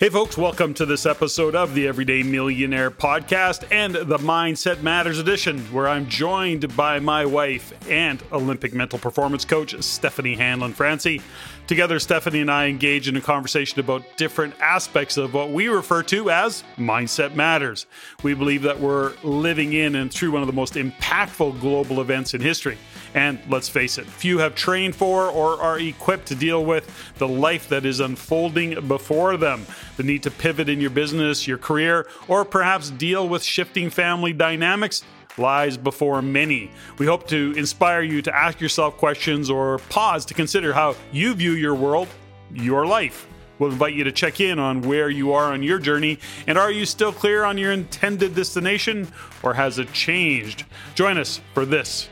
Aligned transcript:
Hey, 0.00 0.08
folks, 0.08 0.38
welcome 0.38 0.72
to 0.74 0.86
this 0.86 1.04
episode 1.04 1.54
of 1.54 1.74
the 1.74 1.86
Everyday 1.86 2.22
Millionaire 2.22 2.90
podcast 2.90 3.70
and 3.70 3.94
the 3.94 4.16
Mindset 4.16 4.80
Matters 4.80 5.18
edition, 5.18 5.58
where 5.74 5.86
I'm 5.86 6.08
joined 6.08 6.74
by 6.74 7.00
my 7.00 7.26
wife 7.26 7.74
and 7.86 8.22
Olympic 8.32 8.72
mental 8.72 8.98
performance 8.98 9.44
coach, 9.44 9.78
Stephanie 9.82 10.36
Hanlon 10.36 10.72
Francey. 10.72 11.20
Together, 11.66 11.98
Stephanie 11.98 12.40
and 12.40 12.50
I 12.50 12.68
engage 12.68 13.08
in 13.08 13.16
a 13.18 13.20
conversation 13.20 13.78
about 13.78 14.02
different 14.16 14.54
aspects 14.58 15.18
of 15.18 15.34
what 15.34 15.50
we 15.50 15.68
refer 15.68 16.02
to 16.04 16.30
as 16.30 16.64
Mindset 16.78 17.34
Matters. 17.34 17.84
We 18.22 18.32
believe 18.32 18.62
that 18.62 18.80
we're 18.80 19.12
living 19.22 19.74
in 19.74 19.96
and 19.96 20.10
through 20.10 20.30
one 20.30 20.40
of 20.40 20.46
the 20.46 20.54
most 20.54 20.76
impactful 20.76 21.60
global 21.60 22.00
events 22.00 22.32
in 22.32 22.40
history. 22.40 22.78
And 23.14 23.40
let's 23.48 23.68
face 23.68 23.98
it, 23.98 24.06
few 24.06 24.38
have 24.38 24.54
trained 24.54 24.94
for 24.94 25.26
or 25.26 25.60
are 25.60 25.78
equipped 25.78 26.26
to 26.28 26.34
deal 26.34 26.64
with 26.64 26.88
the 27.18 27.26
life 27.26 27.68
that 27.68 27.84
is 27.84 27.98
unfolding 28.00 28.86
before 28.86 29.36
them. 29.36 29.66
The 29.96 30.04
need 30.04 30.22
to 30.22 30.30
pivot 30.30 30.68
in 30.68 30.80
your 30.80 30.90
business, 30.90 31.46
your 31.46 31.58
career, 31.58 32.06
or 32.28 32.44
perhaps 32.44 32.90
deal 32.90 33.28
with 33.28 33.42
shifting 33.42 33.90
family 33.90 34.32
dynamics 34.32 35.02
lies 35.38 35.76
before 35.76 36.22
many. 36.22 36.70
We 36.98 37.06
hope 37.06 37.26
to 37.28 37.52
inspire 37.56 38.02
you 38.02 38.22
to 38.22 38.36
ask 38.36 38.60
yourself 38.60 38.96
questions 38.96 39.50
or 39.50 39.78
pause 39.88 40.24
to 40.26 40.34
consider 40.34 40.72
how 40.72 40.94
you 41.12 41.34
view 41.34 41.52
your 41.52 41.74
world, 41.74 42.08
your 42.52 42.86
life. 42.86 43.26
We'll 43.58 43.72
invite 43.72 43.94
you 43.94 44.04
to 44.04 44.12
check 44.12 44.40
in 44.40 44.58
on 44.58 44.80
where 44.82 45.10
you 45.10 45.32
are 45.32 45.52
on 45.52 45.62
your 45.62 45.78
journey 45.78 46.18
and 46.46 46.56
are 46.56 46.70
you 46.70 46.86
still 46.86 47.12
clear 47.12 47.44
on 47.44 47.58
your 47.58 47.72
intended 47.72 48.34
destination 48.34 49.06
or 49.42 49.52
has 49.52 49.78
it 49.78 49.92
changed? 49.92 50.64
Join 50.94 51.18
us 51.18 51.40
for 51.52 51.66
this 51.66 52.08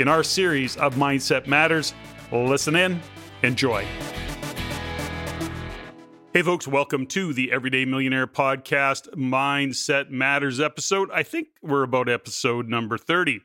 in 0.00 0.08
our 0.08 0.22
series 0.22 0.78
of 0.78 0.94
Mindset 0.94 1.46
Matters. 1.46 1.92
Listen 2.32 2.74
in, 2.74 3.02
enjoy. 3.42 3.86
Hey, 6.32 6.40
folks, 6.42 6.66
welcome 6.66 7.06
to 7.08 7.34
the 7.34 7.52
Everyday 7.52 7.84
Millionaire 7.84 8.26
Podcast 8.26 9.08
Mindset 9.14 10.08
Matters 10.08 10.58
episode. 10.58 11.10
I 11.12 11.22
think 11.22 11.48
we're 11.60 11.82
about 11.82 12.08
episode 12.08 12.66
number 12.66 12.96
30. 12.96 13.42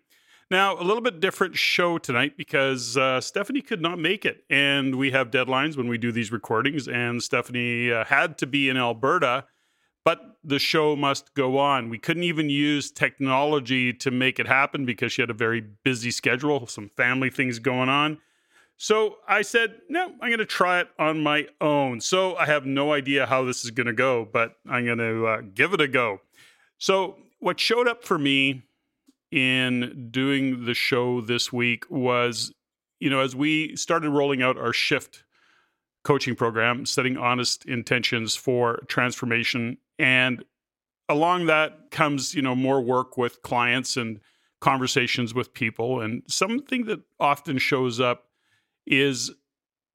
Now, 0.49 0.79
a 0.79 0.83
little 0.83 1.01
bit 1.01 1.19
different 1.19 1.57
show 1.57 1.97
tonight 1.97 2.37
because 2.37 2.95
uh, 2.95 3.19
Stephanie 3.19 3.61
could 3.61 3.81
not 3.81 3.99
make 3.99 4.23
it. 4.23 4.45
And 4.49 4.95
we 4.95 5.11
have 5.11 5.31
deadlines 5.31 5.75
when 5.75 5.89
we 5.89 5.97
do 5.97 6.13
these 6.13 6.31
recordings. 6.31 6.87
And 6.87 7.21
Stephanie 7.21 7.91
uh, 7.91 8.05
had 8.05 8.37
to 8.37 8.47
be 8.47 8.69
in 8.69 8.77
Alberta 8.77 9.45
but 10.05 10.37
the 10.43 10.59
show 10.59 10.95
must 10.95 11.33
go 11.33 11.57
on. 11.57 11.89
We 11.89 11.97
couldn't 11.97 12.23
even 12.23 12.49
use 12.49 12.91
technology 12.91 13.91
to 13.93 14.11
make 14.11 14.39
it 14.39 14.47
happen 14.47 14.85
because 14.85 15.11
she 15.11 15.21
had 15.23 15.31
a 15.31 15.33
very 15.33 15.61
busy 15.61 16.11
schedule, 16.11 16.67
some 16.67 16.91
family 16.95 17.31
things 17.31 17.57
going 17.59 17.89
on. 17.89 18.19
So 18.77 19.17
I 19.27 19.41
said, 19.41 19.81
no, 19.89 20.13
I'm 20.21 20.29
going 20.29 20.37
to 20.37 20.45
try 20.45 20.81
it 20.81 20.89
on 20.99 21.23
my 21.23 21.47
own. 21.59 22.01
So 22.01 22.35
I 22.35 22.45
have 22.45 22.65
no 22.65 22.93
idea 22.93 23.25
how 23.25 23.43
this 23.43 23.65
is 23.65 23.71
going 23.71 23.87
to 23.87 23.93
go, 23.93 24.27
but 24.31 24.57
I'm 24.69 24.85
going 24.85 24.99
to 24.99 25.25
uh, 25.25 25.41
give 25.53 25.73
it 25.73 25.81
a 25.81 25.87
go. 25.87 26.21
So, 26.77 27.17
what 27.39 27.59
showed 27.59 27.87
up 27.87 28.03
for 28.03 28.17
me 28.17 28.63
in 29.31 30.09
doing 30.11 30.65
the 30.65 30.73
show 30.73 31.21
this 31.21 31.53
week 31.53 31.85
was, 31.89 32.53
you 32.99 33.09
know, 33.09 33.19
as 33.21 33.35
we 33.35 33.75
started 33.75 34.09
rolling 34.09 34.41
out 34.41 34.57
our 34.57 34.73
shift 34.73 35.23
coaching 36.03 36.35
program, 36.35 36.85
setting 36.85 37.17
honest 37.17 37.65
intentions 37.65 38.35
for 38.35 38.83
transformation 38.87 39.77
and 39.99 40.43
along 41.09 41.45
that 41.45 41.91
comes, 41.91 42.33
you 42.33 42.41
know, 42.41 42.55
more 42.55 42.81
work 42.81 43.17
with 43.17 43.41
clients 43.41 43.97
and 43.97 44.19
conversations 44.61 45.33
with 45.33 45.53
people. 45.53 46.01
And 46.01 46.23
something 46.27 46.85
that 46.85 47.01
often 47.19 47.57
shows 47.57 47.99
up 47.99 48.29
is 48.87 49.31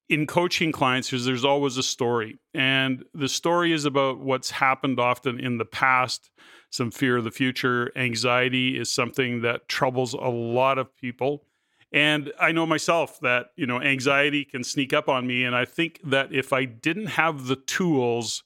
in 0.08 0.26
coaching 0.26 0.72
clients 0.72 1.12
is 1.12 1.24
there's 1.24 1.44
always 1.44 1.76
a 1.76 1.82
story. 1.82 2.38
And 2.52 3.04
the 3.14 3.28
story 3.28 3.72
is 3.72 3.84
about 3.84 4.18
what's 4.18 4.50
happened 4.50 4.98
often 4.98 5.38
in 5.38 5.58
the 5.58 5.64
past, 5.64 6.30
some 6.70 6.90
fear 6.90 7.16
of 7.16 7.24
the 7.24 7.30
future. 7.30 7.92
Anxiety 7.96 8.78
is 8.78 8.90
something 8.90 9.42
that 9.42 9.68
troubles 9.68 10.14
a 10.14 10.28
lot 10.28 10.78
of 10.78 10.94
people. 10.96 11.44
And 11.92 12.32
I 12.40 12.52
know 12.52 12.66
myself 12.66 13.18
that, 13.20 13.46
you 13.56 13.66
know, 13.66 13.80
anxiety 13.80 14.44
can 14.44 14.62
sneak 14.62 14.92
up 14.92 15.08
on 15.08 15.26
me. 15.26 15.44
And 15.44 15.56
I 15.56 15.64
think 15.64 16.00
that 16.04 16.32
if 16.32 16.52
I 16.52 16.64
didn't 16.64 17.06
have 17.06 17.46
the 17.46 17.56
tools 17.56 18.44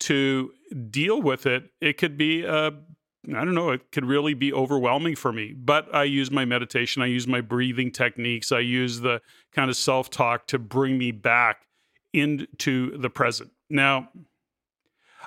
to 0.00 0.52
deal 0.90 1.20
with 1.20 1.46
it, 1.46 1.70
it 1.80 1.98
could 1.98 2.16
be 2.16 2.46
uh, 2.46 2.70
I 3.28 3.44
don't 3.44 3.54
know, 3.54 3.70
it 3.70 3.92
could 3.92 4.06
really 4.06 4.34
be 4.34 4.52
overwhelming 4.52 5.16
for 5.16 5.32
me. 5.32 5.52
But 5.52 5.94
I 5.94 6.04
use 6.04 6.30
my 6.30 6.44
meditation, 6.44 7.02
I 7.02 7.06
use 7.06 7.26
my 7.26 7.40
breathing 7.40 7.90
techniques, 7.90 8.52
I 8.52 8.60
use 8.60 9.00
the 9.00 9.20
kind 9.52 9.70
of 9.70 9.76
self 9.76 10.08
talk 10.08 10.46
to 10.48 10.58
bring 10.58 10.96
me 10.96 11.10
back 11.10 11.66
into 12.12 12.96
the 12.96 13.10
present. 13.10 13.50
Now, 13.68 14.08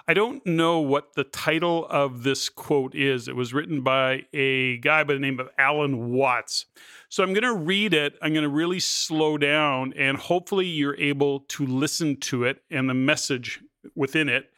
I 0.07 0.15
don't 0.15 0.43
know 0.47 0.79
what 0.79 1.13
the 1.13 1.23
title 1.23 1.85
of 1.87 2.23
this 2.23 2.49
quote 2.49 2.95
is. 2.95 3.27
It 3.27 3.35
was 3.35 3.53
written 3.53 3.81
by 3.81 4.25
a 4.33 4.77
guy 4.77 5.03
by 5.03 5.13
the 5.13 5.19
name 5.19 5.39
of 5.39 5.49
Alan 5.59 6.11
Watts. 6.11 6.65
So 7.09 7.23
I'm 7.23 7.33
going 7.33 7.43
to 7.43 7.53
read 7.53 7.93
it. 7.93 8.15
I'm 8.21 8.33
going 8.33 8.43
to 8.43 8.49
really 8.49 8.79
slow 8.79 9.37
down, 9.37 9.93
and 9.95 10.17
hopefully, 10.17 10.65
you're 10.65 10.99
able 10.99 11.41
to 11.41 11.67
listen 11.67 12.15
to 12.21 12.45
it 12.45 12.63
and 12.71 12.89
the 12.89 12.95
message 12.95 13.61
within 13.95 14.27
it 14.27 14.50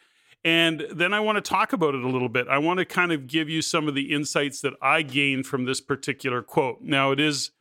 and 0.43 0.85
then 0.91 1.13
I 1.13 1.19
want 1.21 1.37
to 1.37 1.41
talk 1.41 1.73
about 1.73 1.95
it 1.95 2.03
a 2.03 2.09
little 2.09 2.29
bit. 2.29 2.47
I 2.47 2.57
want 2.57 2.79
to 2.79 2.85
kind 2.85 3.11
of 3.11 3.27
give 3.27 3.49
you 3.49 3.61
some 3.61 3.87
of 3.87 3.95
the 3.95 4.13
insights 4.13 4.61
that 4.61 4.73
I 4.81 5.01
gained 5.01 5.47
from 5.47 5.65
this 5.65 5.79
particular 5.79 6.41
quote. 6.41 6.81
Now 6.81 7.11
it 7.11 7.19
is 7.19 7.51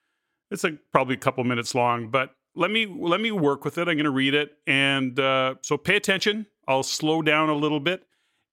it's 0.50 0.65
like 0.65 0.78
probably 0.93 1.15
a 1.15 1.19
couple 1.19 1.43
minutes 1.44 1.75
long, 1.75 2.09
but 2.09 2.34
let 2.54 2.70
me 2.70 2.87
let 2.87 3.20
me 3.20 3.32
work 3.32 3.65
with 3.65 3.78
it. 3.78 3.88
I'm 3.88 3.94
going 3.94 4.04
to 4.04 4.10
read 4.10 4.34
it, 4.34 4.53
and 4.66 5.19
uh, 5.19 5.54
so 5.62 5.78
pay 5.78 5.97
attention. 5.97 6.47
I'll 6.69 6.82
slow 6.82 7.22
down 7.22 7.48
a 7.48 7.54
little 7.54 7.81
bit 7.81 8.04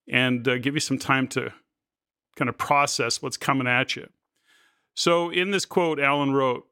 and 0.08 0.46
uh, 0.48 0.58
give 0.58 0.74
you 0.74 0.80
some 0.80 0.98
time 0.98 1.28
to 1.28 1.52
kind 2.36 2.48
of 2.48 2.58
process 2.58 3.22
what's 3.22 3.36
coming 3.36 3.66
at 3.66 3.94
you. 3.94 4.08
So 4.94 5.30
in 5.30 5.50
this 5.50 5.64
quote, 5.64 6.00
Alan 6.00 6.32
wrote, 6.32 6.66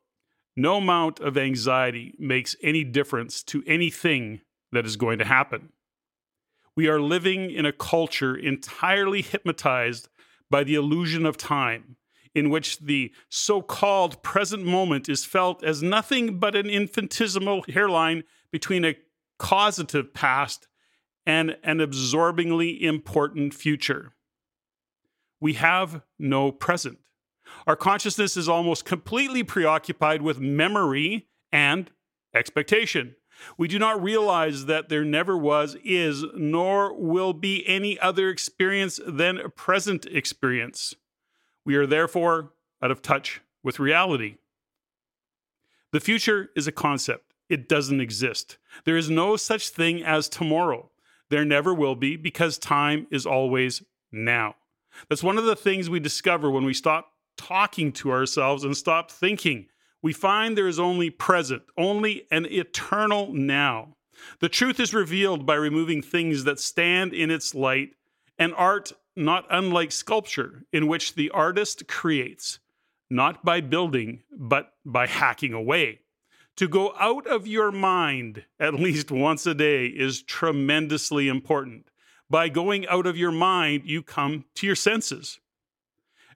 "No 0.57 0.77
amount 0.77 1.21
of 1.21 1.37
anxiety 1.37 2.15
makes 2.19 2.57
any 2.63 2.83
difference 2.83 3.43
to 3.45 3.63
anything 3.67 4.41
that 4.73 4.87
is 4.87 4.97
going 4.97 5.19
to 5.19 5.25
happen." 5.25 5.73
We 6.79 6.87
are 6.87 7.01
living 7.01 7.51
in 7.51 7.67
a 7.67 7.73
culture 7.73 8.37
entirely 8.37 9.21
hypnotized 9.21 10.09
by 10.49 10.63
the 10.63 10.77
illusion 10.77 11.27
of 11.27 11.37
time, 11.37 11.97
in 12.37 12.51
which 12.51 12.79
the 12.79 13.13
so 13.29 13.63
called 13.63 14.23
present 14.23 14.65
moment 14.65 15.09
is 15.09 15.25
felt 15.25 15.65
as 15.65 15.83
nothing 15.83 16.39
but 16.39 16.55
an 16.55 16.71
infinitesimal 16.71 17.65
hairline 17.69 18.23
between 18.53 18.85
a 18.85 18.95
causative 19.41 20.15
past 20.15 20.69
and 21.27 21.57
an 21.65 21.81
absorbingly 21.81 22.81
important 22.81 23.55
future. 23.55 24.13
We 25.41 25.55
have 25.55 26.03
no 26.17 26.53
present. 26.53 26.99
Our 27.67 27.75
consciousness 27.75 28.37
is 28.37 28.49
almost 28.49 28.85
completely 28.85 29.43
preoccupied 29.43 30.23
with 30.23 30.39
memory 30.39 31.27
and 31.51 31.91
expectation. 32.33 33.17
We 33.57 33.69
do 33.69 33.79
not 33.79 34.03
realize 34.03 34.67
that 34.67 34.89
there 34.89 35.05
never 35.05 35.37
was, 35.37 35.77
is, 35.85 36.25
nor 36.35 36.95
will 36.95 37.33
be 37.33 37.67
any 37.67 37.99
other 37.99 38.29
experience 38.29 39.01
than 39.07 39.41
present 39.57 40.07
experience. 40.07 40.95
We 41.65 41.77
are 41.77 41.87
therefore 41.87 42.53
out 42.83 42.91
of 42.91 43.03
touch 43.03 43.41
with 43.63 43.79
reality. 43.79 44.37
The 45.93 46.01
future 46.01 46.51
is 46.55 46.67
a 46.67 46.73
concept, 46.73 47.33
it 47.49 47.69
doesn't 47.69 48.01
exist. 48.01 48.59
There 48.85 48.97
is 48.97 49.09
no 49.09 49.37
such 49.37 49.71
thing 49.71 50.03
as 50.03 50.29
tomorrow. 50.29 50.91
There 51.31 51.45
never 51.45 51.75
will 51.75 51.95
be 51.95 52.17
because 52.17 52.59
time 52.59 53.07
is 53.11 53.27
always 53.27 53.83
now. 54.13 54.57
That's 55.09 55.23
one 55.23 55.39
of 55.39 55.45
the 55.45 55.57
things 55.57 55.89
we 55.89 56.01
discover 56.01 56.51
when 56.51 56.65
we 56.65 56.75
stop 56.75 57.13
talking 57.37 57.93
to 57.93 58.11
ourselves 58.11 58.65
and 58.65 58.77
stop 58.77 59.11
thinking 59.11 59.67
we 60.03 60.13
find 60.13 60.57
there 60.57 60.69
is 60.69 60.79
only 60.79 61.11
present, 61.11 61.63
only 61.77 62.27
an 62.31 62.47
eternal 62.47 63.33
now. 63.33 63.97
The 64.41 64.49
truth 64.49 64.81
is 64.81 64.95
revealed 64.95 65.47
by 65.47 65.55
removing 65.55 66.03
things 66.03 66.45
that 66.45 66.61
stand 66.61 67.13
in 67.13 67.31
its 67.31 67.55
light, 67.55 67.91
and 68.39 68.55
art 68.55 68.93
not 69.17 69.47
unlike 69.51 69.91
sculpture, 69.91 70.65
in 70.73 70.87
which 70.87 71.15
the 71.15 71.31
artist 71.31 71.89
creates, 71.89 72.61
not 73.11 73.45
by 73.45 73.61
building, 73.61 74.23
but 74.31 74.73
by 74.85 75.07
hacking 75.07 75.53
away. 75.53 76.01
To 76.57 76.69
go 76.69 76.95
out 76.99 77.27
of 77.27 77.47
your 77.47 77.71
mind 77.71 78.45
at 78.59 78.75
least 78.75 79.11
once 79.11 79.47
a 79.47 79.55
day 79.55 79.87
is 79.87 80.23
tremendously 80.23 81.29
important. 81.29 81.91
By 82.31 82.49
going 82.49 82.87
out 82.89 83.07
of 83.07 83.17
your 83.17 83.33
mind, 83.33 83.83
you 83.85 84.03
come 84.03 84.45
to 84.57 84.67
your 84.67 84.77
senses 84.77 85.39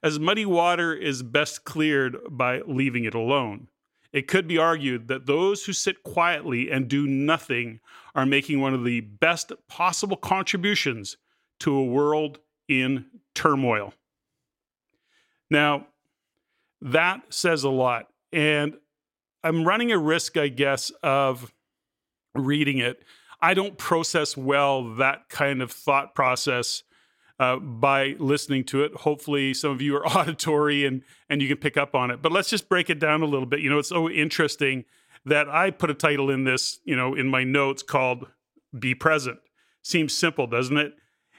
as 0.03 0.19
muddy 0.19 0.47
water 0.47 0.95
is 0.95 1.23
best 1.23 1.65
cleared 1.65 2.17
by 2.31 2.61
leaving 2.67 3.05
it 3.05 3.15
alone. 3.15 3.69
It 4.13 4.29
could 4.29 4.47
be 4.47 4.59
argued 4.59 5.09
that 5.09 5.27
those 5.27 5.65
who 5.65 5.73
sit 5.73 6.03
quietly 6.03 6.71
and 6.71 6.89
do 6.89 7.07
nothing 7.07 7.81
are 8.15 8.27
making 8.27 8.61
one 8.61 8.75
of 8.75 8.85
the 8.85 9.01
best 9.01 9.53
possible 9.69 10.17
contributions 10.17 11.17
to 11.61 11.75
a 11.75 11.85
world 11.85 12.39
in 12.69 13.07
turmoil. 13.35 13.95
Now, 15.51 15.87
that 16.83 17.23
says 17.33 17.65
a 17.65 17.71
lot. 17.71 18.09
And 18.33 18.75
I'm 19.45 19.65
running 19.65 19.93
a 19.93 19.99
risk, 19.99 20.37
I 20.37 20.49
guess, 20.49 20.91
of 21.03 21.53
reading 22.35 22.79
it. 22.79 23.03
I 23.41 23.55
don't 23.55 23.79
process 23.79 24.37
well 24.37 24.95
that 24.97 25.29
kind 25.29 25.63
of 25.63 25.73
thought 25.73 26.15
process 26.15 26.83
uh, 27.43 27.57
by 27.57 28.15
listening 28.21 28.63
to 28.63 28.85
it. 28.85 28.95
Hopefully, 28.95 29.53
some 29.53 29.73
of 29.73 29.83
you 29.83 29.97
are 29.97 30.07
auditory 30.17 30.87
and 30.87 31.03
and 31.29 31.43
you 31.43 31.49
can 31.49 31.57
pick 31.57 31.77
up 31.77 31.93
on 31.95 32.13
it. 32.13 32.23
But 32.23 32.31
let's 32.31 32.49
just 32.49 32.69
break 32.69 32.89
it 32.89 33.01
down 33.01 33.21
a 33.21 33.27
little 33.27 33.47
bit. 33.47 33.61
You 33.61 33.69
know, 33.69 33.81
it's 33.81 33.89
so 33.89 34.09
interesting 34.09 34.85
that 35.25 35.49
I 35.49 35.73
put 35.73 35.91
a 35.91 35.95
title 35.95 36.31
in 36.31 36.45
this, 36.45 36.79
you 36.85 36.95
know, 36.95 37.15
in 37.15 37.27
my 37.27 37.43
notes 37.43 37.83
called 37.83 38.29
"Be 38.79 38.95
Present." 38.95 39.41
Seems 39.83 40.17
simple, 40.17 40.47
doesn't 40.47 40.77
it? 40.77 40.95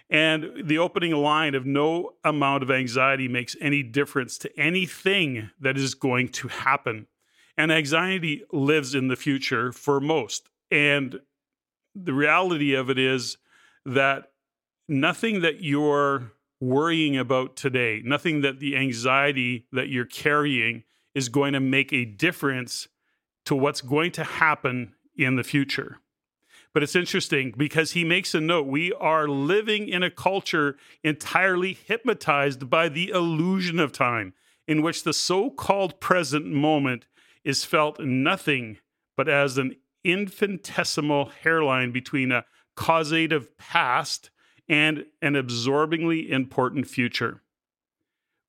And 0.10 0.68
the 0.68 0.78
opening 0.78 1.14
line 1.14 1.56
of 1.56 1.66
no 1.66 2.16
amount 2.26 2.64
of 2.64 2.70
anxiety 2.70 3.30
makes 3.30 3.56
any 3.62 3.82
difference 3.82 4.38
to 4.40 4.60
anything 4.60 5.52
that 5.62 5.78
is 5.78 5.96
going 5.96 6.28
to 6.30 6.50
happen. 6.50 7.08
And 7.58 7.72
anxiety 7.72 8.44
lives 8.52 8.94
in 8.94 9.08
the 9.08 9.16
future 9.16 9.72
for 9.72 10.02
most. 10.02 10.50
And 10.70 11.22
the 11.96 12.14
reality 12.14 12.74
of 12.74 12.90
it 12.90 13.00
is 13.00 13.38
that 13.86 14.33
nothing 14.88 15.42
that 15.42 15.62
you're 15.62 16.32
worrying 16.60 17.18
about 17.18 17.56
today, 17.56 18.02
nothing 18.06 18.42
that 18.42 18.60
the 18.60 18.76
anxiety 18.76 19.66
that 19.72 19.90
you're 19.90 20.06
carrying 20.06 20.84
is 21.14 21.30
going 21.30 21.54
to 21.54 21.60
make 21.60 21.92
a 21.92 22.06
difference 22.06 22.88
to 23.46 23.56
what's 23.56 23.82
going 23.82 24.12
to 24.12 24.24
happen 24.24 24.94
in 25.16 25.36
the 25.36 25.44
future. 25.44 26.00
But 26.74 26.82
it's 26.82 26.96
interesting 26.96 27.54
because 27.56 27.92
he 27.92 28.04
makes 28.04 28.34
a 28.34 28.42
note. 28.42 28.66
We 28.66 28.92
are 28.94 29.28
living 29.28 29.88
in 29.88 30.02
a 30.02 30.10
culture 30.10 30.76
entirely 31.04 31.74
hypnotized 31.74 32.70
by 32.70 32.90
the 32.90 33.10
illusion 33.10 33.80
of 33.80 33.92
time, 33.92 34.34
in 34.68 34.82
which 34.82 35.04
the 35.04 35.14
so 35.14 35.52
called 35.52 36.00
present 36.00 36.48
moment 36.48 37.06
is 37.44 37.64
felt 37.64 38.00
nothing 38.00 38.78
but 39.16 39.30
as 39.30 39.58
an 39.58 39.76
infinitesimal 40.04 41.32
hairline 41.44 41.92
between 41.92 42.32
a 42.32 42.46
causative 42.76 43.56
past 43.58 44.32
and 44.70 45.06
an 45.22 45.36
absorbingly 45.36 46.30
important 46.30 46.88
future. 46.88 47.42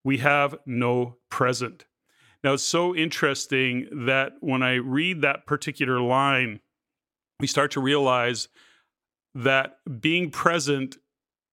We 0.05 0.19
have 0.19 0.57
no 0.67 1.17
present. 1.31 1.87
Now, 2.43 2.53
it's 2.53 2.63
so 2.63 2.95
interesting 2.95 3.89
that 4.07 4.35
when 4.41 4.63
I 4.63 4.75
read 4.75 5.23
that 5.23 5.47
particular 5.47 6.01
line, 6.01 6.61
we 7.41 7.47
start 7.47 7.71
to 7.73 7.81
realize 7.81 8.49
that 9.35 9.79
being 10.01 10.31
present 10.31 10.99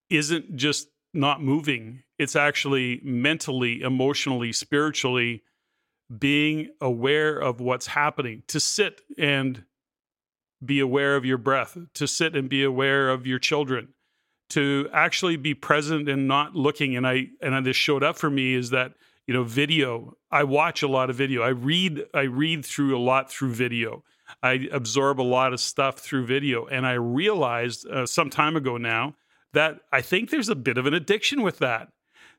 isn't 0.10 0.56
just 0.56 0.90
not 1.14 1.42
moving, 1.42 2.04
it's 2.20 2.36
actually 2.36 3.00
mentally, 3.04 3.82
emotionally, 3.82 4.52
spiritually 4.54 5.44
being 6.20 6.70
aware 6.82 7.38
of 7.38 7.62
what's 7.62 7.88
happening, 7.88 8.44
to 8.48 8.60
sit 8.60 9.02
and 9.18 9.64
be 10.64 10.80
aware 10.80 11.16
of 11.16 11.26
your 11.26 11.38
breath, 11.38 11.78
to 11.94 12.08
sit 12.08 12.36
and 12.36 12.50
be 12.50 12.64
aware 12.64 13.10
of 13.10 13.26
your 13.26 13.40
children, 13.40 13.90
to 14.52 14.90
actually 14.94 15.38
be 15.38 15.54
present 15.54 16.08
and 16.08 16.28
not 16.28 16.56
looking. 16.56 16.96
And 16.96 17.08
I 17.08 17.28
and 17.42 17.66
this 17.66 17.76
showed 17.76 18.04
up 18.04 18.18
for 18.18 18.30
me 18.30 18.54
is 18.54 18.70
that 18.70 18.94
you 19.28 19.34
know 19.34 19.44
video. 19.44 20.16
I 20.32 20.44
watch 20.44 20.84
a 20.84 20.88
lot 20.88 21.10
of 21.10 21.16
video. 21.16 21.42
I 21.42 21.50
read 21.50 22.06
I 22.14 22.22
read 22.22 22.66
through 22.66 22.98
a 22.98 23.00
lot 23.00 23.32
through 23.32 23.54
video. 23.54 24.04
I 24.42 24.70
absorb 24.72 25.20
a 25.20 25.24
lot 25.24 25.54
of 25.54 25.60
stuff 25.60 26.00
through 26.00 26.26
video. 26.26 26.66
And 26.66 26.86
I 26.86 26.94
realized 26.94 27.88
uh, 27.88 28.06
some 28.06 28.30
time 28.30 28.56
ago 28.56 28.78
now 28.78 29.16
that 29.54 29.80
I 29.92 30.02
think 30.02 30.30
there's 30.30 30.50
a 30.50 30.56
bit 30.56 30.78
of 30.78 30.86
an 30.86 30.94
addiction 30.94 31.42
with 31.42 31.60
that. 31.60 31.90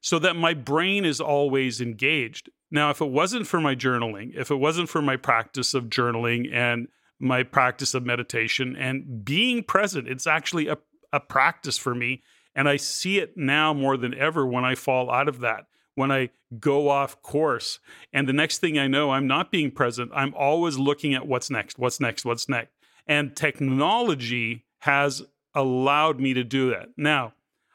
So 0.01 0.19
that 0.19 0.35
my 0.35 0.53
brain 0.53 1.05
is 1.05 1.21
always 1.21 1.81
engaged. 1.81 2.51
Now, 2.73 2.91
if 2.91 3.01
it 3.01 3.11
wasn't 3.11 3.47
for 3.47 3.61
my 3.61 3.77
journaling, 3.77 4.35
if 4.35 4.51
it 4.51 4.57
wasn't 4.57 4.89
for 4.89 5.01
my 5.01 5.17
practice 5.17 5.75
of 5.75 5.85
journaling 5.85 6.53
and 6.53 6.89
my 7.21 7.45
practice 7.45 7.95
of 7.95 8.05
meditation 8.05 8.75
and 8.75 9.25
being 9.25 9.63
present, 9.63 10.09
it's 10.09 10.27
actually 10.27 10.67
a, 10.67 10.77
a 11.13 11.21
practice 11.21 11.79
for 11.79 11.95
me. 11.95 12.23
And 12.55 12.69
I 12.69 12.77
see 12.77 13.19
it 13.19 13.37
now 13.37 13.73
more 13.73 13.97
than 13.97 14.15
ever 14.15 14.47
when 14.47 14.65
I 14.65 14.75
fall 14.75 15.11
out 15.11 15.29
of 15.29 15.41
that 15.41 15.67
when 15.95 16.11
I 16.11 16.31
go 16.59 16.89
off 16.89 17.21
course. 17.23 17.79
And 18.13 18.29
the 18.29 18.33
next 18.33 18.59
thing 18.59 18.79
I 18.79 18.87
know, 18.87 19.11
I'm 19.11 19.27
not 19.27 19.51
being 19.51 19.71
present. 19.71 20.11
I'm 20.15 20.35
always 20.35 20.79
looking 20.79 21.15
at 21.15 21.27
what's 21.27 21.51
next, 21.51 21.79
what's 21.79 22.01
next, 22.01 22.25
what's 22.25 22.49
next. 22.49 22.73
And 23.07 23.37
technology 23.37 24.65
has 24.81 25.23
allowed 25.55 26.21
me 26.21 26.35
to 26.35 26.45
do 26.45 26.71
that. 26.71 26.91
Now, 26.97 27.35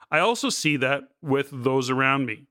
I 0.10 0.20
also 0.20 0.50
see 0.50 0.78
that 0.78 1.04
with 1.22 1.50
those 1.52 1.90
around 1.90 2.26
me. 2.26 2.48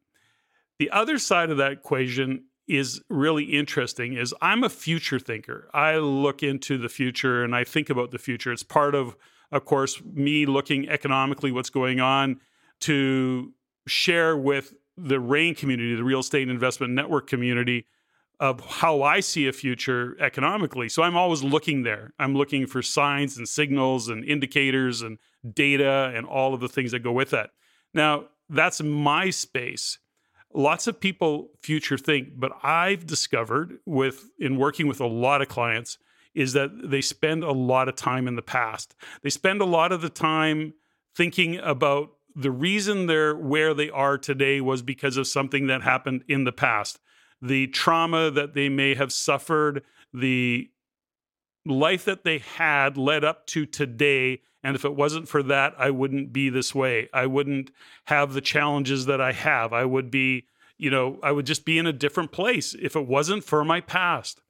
The 0.78 0.90
other 0.90 1.18
side 1.18 1.50
of 1.50 1.56
that 1.56 1.72
equation 1.72 2.44
is 2.68 3.00
really 3.08 3.44
interesting 3.44 4.14
is 4.14 4.34
I'm 4.42 4.62
a 4.62 4.68
future 4.68 5.18
thinker. 5.18 5.70
I 5.72 5.96
look 5.96 6.42
into 6.42 6.76
the 6.76 6.88
future 6.88 7.42
and 7.42 7.54
I 7.54 7.64
think 7.64 7.88
about 7.88 8.10
the 8.10 8.18
future. 8.18 8.52
It's 8.52 8.62
part 8.62 8.94
of 8.94 9.16
of 9.52 9.64
course 9.64 10.02
me 10.04 10.46
looking 10.46 10.88
economically 10.88 11.52
what's 11.52 11.70
going 11.70 12.00
on 12.00 12.40
to 12.80 13.52
share 13.86 14.36
with 14.36 14.74
the 14.96 15.20
RAIN 15.20 15.54
community, 15.54 15.94
the 15.94 16.04
real 16.04 16.20
estate 16.20 16.48
investment 16.48 16.92
network 16.92 17.26
community, 17.26 17.86
of 18.38 18.60
how 18.60 19.02
I 19.02 19.20
see 19.20 19.46
a 19.46 19.52
future 19.52 20.16
economically. 20.20 20.88
So 20.88 21.02
I'm 21.02 21.16
always 21.16 21.42
looking 21.42 21.82
there. 21.84 22.12
I'm 22.18 22.34
looking 22.34 22.66
for 22.66 22.82
signs 22.82 23.38
and 23.38 23.48
signals 23.48 24.08
and 24.08 24.24
indicators 24.24 25.00
and 25.02 25.18
data 25.54 26.12
and 26.14 26.26
all 26.26 26.52
of 26.52 26.60
the 26.60 26.68
things 26.68 26.92
that 26.92 27.00
go 27.00 27.12
with 27.12 27.30
that. 27.30 27.50
Now, 27.94 28.26
that's 28.48 28.82
my 28.82 29.30
space. 29.30 29.98
Lots 30.52 30.86
of 30.86 31.00
people 31.00 31.50
future 31.62 31.98
think, 31.98 32.28
but 32.36 32.52
I've 32.62 33.06
discovered 33.06 33.78
with 33.86 34.30
in 34.38 34.56
working 34.56 34.86
with 34.86 35.00
a 35.00 35.06
lot 35.06 35.42
of 35.42 35.48
clients 35.48 35.98
is 36.36 36.52
that 36.52 36.90
they 36.90 37.00
spend 37.00 37.42
a 37.42 37.50
lot 37.50 37.88
of 37.88 37.96
time 37.96 38.28
in 38.28 38.36
the 38.36 38.42
past. 38.42 38.94
They 39.22 39.30
spend 39.30 39.62
a 39.62 39.64
lot 39.64 39.90
of 39.90 40.02
the 40.02 40.10
time 40.10 40.74
thinking 41.16 41.56
about 41.58 42.10
the 42.36 42.50
reason 42.50 43.06
they're 43.06 43.34
where 43.34 43.72
they 43.72 43.88
are 43.88 44.18
today 44.18 44.60
was 44.60 44.82
because 44.82 45.16
of 45.16 45.26
something 45.26 45.66
that 45.68 45.82
happened 45.82 46.22
in 46.28 46.44
the 46.44 46.52
past. 46.52 47.00
The 47.40 47.68
trauma 47.68 48.30
that 48.30 48.52
they 48.52 48.68
may 48.68 48.94
have 48.94 49.12
suffered, 49.12 49.82
the 50.12 50.70
life 51.64 52.04
that 52.04 52.24
they 52.24 52.38
had 52.38 52.98
led 52.98 53.24
up 53.24 53.46
to 53.48 53.64
today. 53.64 54.42
And 54.62 54.76
if 54.76 54.84
it 54.84 54.94
wasn't 54.94 55.28
for 55.28 55.42
that, 55.44 55.74
I 55.78 55.90
wouldn't 55.90 56.34
be 56.34 56.50
this 56.50 56.74
way. 56.74 57.08
I 57.14 57.24
wouldn't 57.26 57.70
have 58.04 58.34
the 58.34 58.42
challenges 58.42 59.06
that 59.06 59.22
I 59.22 59.32
have. 59.32 59.72
I 59.72 59.86
would 59.86 60.10
be, 60.10 60.44
you 60.76 60.90
know, 60.90 61.18
I 61.22 61.32
would 61.32 61.46
just 61.46 61.64
be 61.64 61.78
in 61.78 61.86
a 61.86 61.92
different 61.94 62.30
place 62.30 62.74
if 62.74 62.94
it 62.94 63.06
wasn't 63.06 63.42
for 63.42 63.64
my 63.64 63.80
past. 63.80 64.42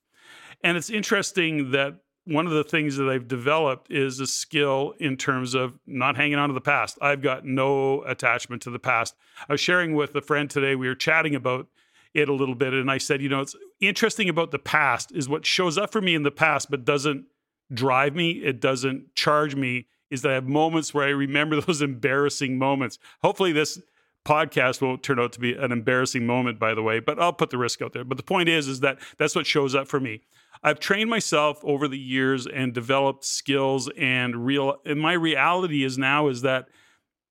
And 0.62 0.76
it's 0.76 0.90
interesting 0.90 1.70
that 1.72 1.96
one 2.26 2.46
of 2.46 2.52
the 2.52 2.64
things 2.64 2.96
that 2.96 3.08
I've 3.08 3.28
developed 3.28 3.90
is 3.90 4.18
a 4.18 4.26
skill 4.26 4.94
in 4.98 5.16
terms 5.16 5.54
of 5.54 5.78
not 5.86 6.16
hanging 6.16 6.38
on 6.38 6.48
to 6.48 6.54
the 6.54 6.60
past. 6.60 6.98
I've 7.00 7.22
got 7.22 7.44
no 7.44 8.02
attachment 8.02 8.62
to 8.62 8.70
the 8.70 8.80
past. 8.80 9.14
I 9.48 9.52
was 9.52 9.60
sharing 9.60 9.94
with 9.94 10.14
a 10.16 10.20
friend 10.20 10.50
today, 10.50 10.74
we 10.74 10.88
were 10.88 10.96
chatting 10.96 11.36
about 11.36 11.68
it 12.14 12.28
a 12.28 12.32
little 12.32 12.54
bit, 12.54 12.72
and 12.72 12.90
I 12.90 12.98
said, 12.98 13.22
you 13.22 13.28
know, 13.28 13.42
it's 13.42 13.54
interesting 13.80 14.28
about 14.28 14.50
the 14.50 14.58
past 14.58 15.12
is 15.12 15.28
what 15.28 15.46
shows 15.46 15.78
up 15.78 15.92
for 15.92 16.00
me 16.00 16.14
in 16.14 16.24
the 16.24 16.30
past, 16.30 16.70
but 16.70 16.84
doesn't 16.84 17.26
drive 17.72 18.14
me, 18.14 18.30
it 18.30 18.60
doesn't 18.60 19.14
charge 19.14 19.54
me, 19.54 19.86
is 20.10 20.22
that 20.22 20.30
I 20.30 20.34
have 20.34 20.48
moments 20.48 20.94
where 20.94 21.06
I 21.06 21.10
remember 21.10 21.60
those 21.60 21.82
embarrassing 21.82 22.58
moments. 22.58 22.98
Hopefully, 23.22 23.52
this 23.52 23.80
podcast 24.24 24.82
won't 24.82 25.02
turn 25.02 25.20
out 25.20 25.32
to 25.32 25.40
be 25.40 25.54
an 25.54 25.70
embarrassing 25.70 26.26
moment, 26.26 26.58
by 26.58 26.74
the 26.74 26.82
way, 26.82 26.98
but 26.98 27.20
I'll 27.20 27.32
put 27.32 27.50
the 27.50 27.58
risk 27.58 27.80
out 27.80 27.92
there. 27.92 28.04
But 28.04 28.16
the 28.16 28.24
point 28.24 28.48
is, 28.48 28.66
is 28.66 28.80
that 28.80 28.98
that's 29.18 29.36
what 29.36 29.46
shows 29.46 29.74
up 29.74 29.86
for 29.86 30.00
me. 30.00 30.22
I've 30.62 30.80
trained 30.80 31.10
myself 31.10 31.60
over 31.64 31.88
the 31.88 31.98
years 31.98 32.46
and 32.46 32.72
developed 32.72 33.24
skills 33.24 33.88
and 33.96 34.46
real 34.46 34.76
and 34.84 35.00
my 35.00 35.12
reality 35.12 35.84
is 35.84 35.98
now 35.98 36.28
is 36.28 36.42
that 36.42 36.68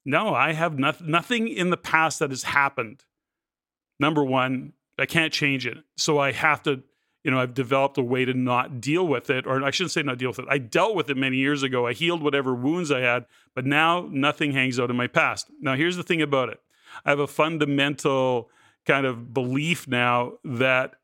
no, 0.05 0.35
I 0.35 0.53
have 0.53 0.77
no, 0.77 0.93
nothing 1.01 1.47
in 1.47 1.71
the 1.71 1.77
past 1.77 2.19
that 2.19 2.29
has 2.29 2.43
happened. 2.43 3.03
Number 3.99 4.23
1, 4.23 4.73
I 4.99 5.05
can't 5.07 5.33
change 5.33 5.65
it. 5.65 5.77
So 5.97 6.19
I 6.19 6.31
have 6.31 6.61
to 6.63 6.83
you 7.25 7.31
know, 7.31 7.39
I've 7.39 7.55
developed 7.55 7.97
a 7.97 8.03
way 8.03 8.23
to 8.23 8.35
not 8.35 8.79
deal 8.79 9.07
with 9.07 9.31
it, 9.31 9.47
or 9.47 9.63
I 9.63 9.71
shouldn't 9.71 9.93
say 9.93 10.03
not 10.03 10.19
deal 10.19 10.29
with 10.29 10.37
it. 10.37 10.45
I 10.47 10.59
dealt 10.59 10.93
with 10.93 11.09
it 11.09 11.17
many 11.17 11.37
years 11.37 11.63
ago. 11.63 11.87
I 11.87 11.93
healed 11.93 12.21
whatever 12.21 12.53
wounds 12.53 12.91
I 12.91 12.99
had, 12.99 13.25
but 13.55 13.65
now 13.65 14.07
nothing 14.11 14.51
hangs 14.51 14.79
out 14.79 14.91
in 14.91 14.95
my 14.95 15.07
past. 15.07 15.49
Now, 15.59 15.73
here's 15.73 15.97
the 15.97 16.03
thing 16.03 16.21
about 16.21 16.49
it 16.49 16.59
I 17.03 17.09
have 17.09 17.17
a 17.17 17.25
fundamental 17.25 18.51
kind 18.85 19.07
of 19.07 19.33
belief 19.33 19.87
now 19.87 20.33
that 20.43 20.97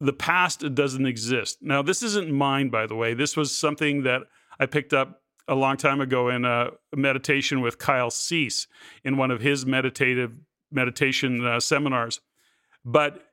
the 0.00 0.12
past 0.12 0.74
doesn't 0.74 1.06
exist. 1.06 1.58
Now, 1.60 1.82
this 1.82 2.02
isn't 2.02 2.30
mine, 2.30 2.70
by 2.70 2.86
the 2.86 2.94
way. 2.94 3.14
This 3.14 3.36
was 3.36 3.54
something 3.54 4.02
that 4.04 4.22
I 4.58 4.66
picked 4.66 4.94
up 4.94 5.22
a 5.46 5.54
long 5.54 5.76
time 5.76 6.00
ago 6.00 6.28
in 6.28 6.44
a 6.44 6.70
meditation 6.94 7.60
with 7.60 7.78
Kyle 7.78 8.10
Cease 8.10 8.66
in 9.04 9.16
one 9.16 9.30
of 9.30 9.40
his 9.40 9.66
meditative 9.66 10.32
meditation 10.70 11.44
uh, 11.44 11.60
seminars. 11.60 12.20
But 12.84 13.26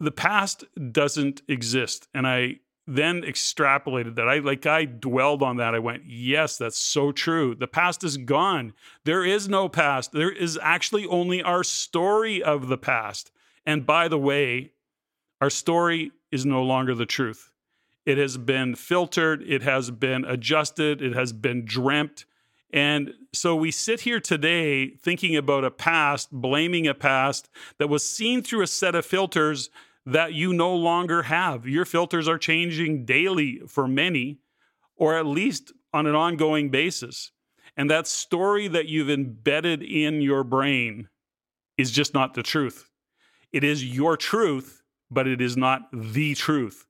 the 0.00 0.10
past 0.10 0.64
doesn't 0.92 1.42
exist. 1.46 2.08
And 2.14 2.26
I 2.26 2.60
then 2.86 3.22
extrapolated 3.22 4.14
that. 4.16 4.28
I 4.28 4.38
like 4.38 4.64
I 4.66 4.84
dwelled 4.84 5.42
on 5.42 5.56
that. 5.56 5.74
I 5.74 5.78
went, 5.78 6.04
yes, 6.06 6.56
that's 6.56 6.78
so 6.78 7.12
true. 7.12 7.54
The 7.54 7.66
past 7.66 8.04
is 8.04 8.16
gone. 8.16 8.72
There 9.04 9.24
is 9.24 9.48
no 9.48 9.68
past. 9.68 10.12
There 10.12 10.30
is 10.30 10.58
actually 10.62 11.06
only 11.06 11.42
our 11.42 11.64
story 11.64 12.42
of 12.42 12.68
the 12.68 12.78
past. 12.78 13.30
And 13.64 13.84
by 13.84 14.08
the 14.08 14.18
way, 14.18 14.72
our 15.40 15.50
story 15.50 16.12
is 16.30 16.44
no 16.46 16.62
longer 16.62 16.94
the 16.94 17.06
truth. 17.06 17.50
it 18.06 18.18
has 18.18 18.38
been 18.38 18.76
filtered, 18.76 19.42
it 19.42 19.62
has 19.62 19.90
been 19.90 20.24
adjusted, 20.24 21.02
it 21.02 21.12
has 21.14 21.32
been 21.32 21.64
dreamt. 21.64 22.24
And 22.72 23.14
so 23.32 23.56
we 23.56 23.70
sit 23.72 24.00
here 24.02 24.20
today 24.20 24.90
thinking 24.90 25.36
about 25.36 25.64
a 25.64 25.70
past, 25.70 26.30
blaming 26.30 26.86
a 26.86 26.94
past 26.94 27.48
that 27.78 27.88
was 27.88 28.08
seen 28.08 28.42
through 28.42 28.62
a 28.62 28.66
set 28.66 28.94
of 28.94 29.04
filters 29.04 29.70
that 30.04 30.34
you 30.34 30.52
no 30.52 30.74
longer 30.74 31.22
have. 31.22 31.66
Your 31.66 31.84
filters 31.84 32.28
are 32.28 32.38
changing 32.38 33.04
daily 33.04 33.60
for 33.66 33.88
many, 33.88 34.38
or 34.96 35.16
at 35.18 35.26
least 35.26 35.72
on 35.92 36.06
an 36.06 36.14
ongoing 36.14 36.70
basis. 36.70 37.32
And 37.76 37.90
that 37.90 38.06
story 38.06 38.68
that 38.68 38.86
you've 38.86 39.10
embedded 39.10 39.82
in 39.82 40.20
your 40.22 40.44
brain 40.44 41.08
is 41.76 41.90
just 41.90 42.14
not 42.14 42.34
the 42.34 42.42
truth. 42.42 42.88
It 43.52 43.64
is 43.64 43.84
your 43.84 44.16
truth, 44.16 44.82
but 45.10 45.26
it 45.26 45.40
is 45.40 45.56
not 45.56 45.82
the 45.92 46.34
truth. 46.34 46.86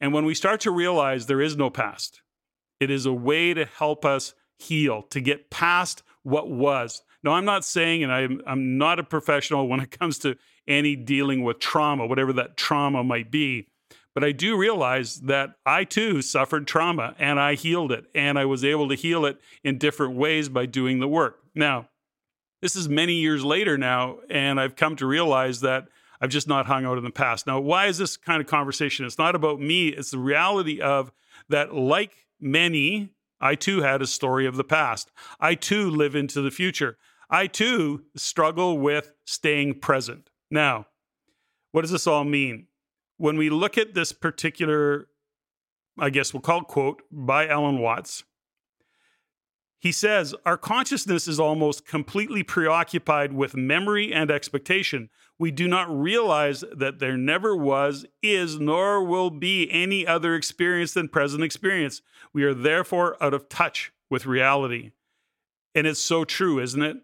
And 0.00 0.12
when 0.12 0.24
we 0.24 0.34
start 0.34 0.60
to 0.60 0.70
realize 0.70 1.26
there 1.26 1.40
is 1.40 1.56
no 1.56 1.70
past, 1.70 2.22
it 2.80 2.90
is 2.90 3.06
a 3.06 3.12
way 3.12 3.54
to 3.54 3.64
help 3.64 4.04
us 4.04 4.34
heal, 4.58 5.02
to 5.02 5.20
get 5.20 5.50
past 5.50 6.02
what 6.22 6.50
was. 6.50 7.02
Now, 7.22 7.32
I'm 7.32 7.44
not 7.44 7.64
saying, 7.64 8.02
and 8.02 8.12
I'm, 8.12 8.40
I'm 8.46 8.78
not 8.78 8.98
a 8.98 9.04
professional 9.04 9.68
when 9.68 9.80
it 9.80 9.90
comes 9.90 10.18
to 10.20 10.36
any 10.66 10.94
dealing 10.94 11.42
with 11.42 11.58
trauma, 11.58 12.06
whatever 12.06 12.32
that 12.34 12.56
trauma 12.56 13.02
might 13.02 13.30
be. 13.30 13.68
But 14.14 14.24
I 14.24 14.32
do 14.32 14.56
realize 14.56 15.20
that 15.22 15.50
I 15.64 15.84
too 15.84 16.22
suffered 16.22 16.66
trauma 16.66 17.14
and 17.18 17.38
I 17.38 17.54
healed 17.54 17.92
it. 17.92 18.06
And 18.14 18.38
I 18.38 18.46
was 18.46 18.64
able 18.64 18.88
to 18.88 18.94
heal 18.94 19.24
it 19.24 19.40
in 19.62 19.78
different 19.78 20.16
ways 20.16 20.48
by 20.48 20.66
doing 20.66 20.98
the 20.98 21.08
work. 21.08 21.38
Now, 21.54 21.88
this 22.60 22.74
is 22.74 22.88
many 22.88 23.14
years 23.14 23.44
later 23.44 23.78
now, 23.78 24.18
and 24.28 24.60
I've 24.60 24.74
come 24.74 24.96
to 24.96 25.06
realize 25.06 25.60
that 25.60 25.88
I've 26.20 26.30
just 26.30 26.48
not 26.48 26.66
hung 26.66 26.84
out 26.84 26.98
in 26.98 27.04
the 27.04 27.10
past. 27.10 27.46
Now, 27.46 27.60
why 27.60 27.86
is 27.86 27.98
this 27.98 28.16
kind 28.16 28.40
of 28.40 28.46
conversation? 28.46 29.06
It's 29.06 29.18
not 29.18 29.34
about 29.34 29.60
me, 29.60 29.88
it's 29.88 30.10
the 30.10 30.18
reality 30.18 30.80
of 30.80 31.12
that, 31.48 31.74
like 31.74 32.26
many, 32.40 33.10
I 33.40 33.54
too 33.54 33.82
had 33.82 34.02
a 34.02 34.06
story 34.06 34.46
of 34.46 34.56
the 34.56 34.64
past. 34.64 35.10
I 35.40 35.54
too 35.54 35.90
live 35.90 36.14
into 36.14 36.40
the 36.40 36.50
future. 36.50 36.98
I 37.30 37.46
too 37.46 38.04
struggle 38.16 38.78
with 38.78 39.12
staying 39.24 39.80
present. 39.80 40.30
Now, 40.50 40.86
what 41.72 41.82
does 41.82 41.90
this 41.90 42.06
all 42.06 42.24
mean? 42.24 42.66
When 43.16 43.36
we 43.36 43.50
look 43.50 43.76
at 43.76 43.94
this 43.94 44.12
particular, 44.12 45.08
I 45.98 46.10
guess 46.10 46.32
we'll 46.32 46.40
call 46.40 46.62
it 46.62 46.68
quote 46.68 47.02
by 47.10 47.46
Alan 47.46 47.78
Watts, 47.78 48.24
he 49.78 49.92
says, 49.92 50.34
Our 50.44 50.56
consciousness 50.56 51.28
is 51.28 51.38
almost 51.38 51.86
completely 51.86 52.42
preoccupied 52.42 53.32
with 53.32 53.56
memory 53.56 54.12
and 54.12 54.30
expectation. 54.30 55.08
We 55.38 55.50
do 55.50 55.68
not 55.68 55.88
realize 55.88 56.64
that 56.74 56.98
there 56.98 57.16
never 57.16 57.56
was, 57.56 58.04
is, 58.22 58.58
nor 58.58 59.04
will 59.04 59.30
be 59.30 59.70
any 59.70 60.06
other 60.06 60.34
experience 60.34 60.94
than 60.94 61.08
present 61.08 61.44
experience. 61.44 62.02
We 62.32 62.42
are 62.44 62.54
therefore 62.54 63.16
out 63.22 63.34
of 63.34 63.48
touch 63.48 63.92
with 64.10 64.26
reality. 64.26 64.90
And 65.74 65.86
it's 65.86 66.00
so 66.00 66.24
true, 66.24 66.58
isn't 66.58 66.82
it? 66.82 66.96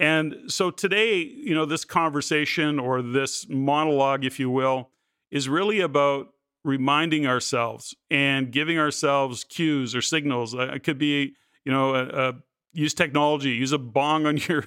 And 0.00 0.34
so 0.48 0.70
today, 0.70 1.18
you 1.18 1.54
know, 1.54 1.66
this 1.66 1.84
conversation 1.84 2.78
or 2.78 3.02
this 3.02 3.46
monologue, 3.48 4.24
if 4.24 4.40
you 4.40 4.50
will, 4.50 4.90
is 5.30 5.48
really 5.48 5.80
about 5.80 6.32
reminding 6.64 7.26
ourselves 7.26 7.94
and 8.10 8.50
giving 8.50 8.78
ourselves 8.78 9.44
cues 9.44 9.94
or 9.94 10.02
signals. 10.02 10.54
It 10.54 10.82
could 10.82 10.98
be, 10.98 11.34
you 11.70 11.76
know, 11.76 11.94
a, 11.94 12.04
a, 12.06 12.32
use 12.72 12.94
technology, 12.94 13.50
use 13.50 13.70
a 13.70 13.78
bong 13.78 14.26
on 14.26 14.36
your 14.48 14.64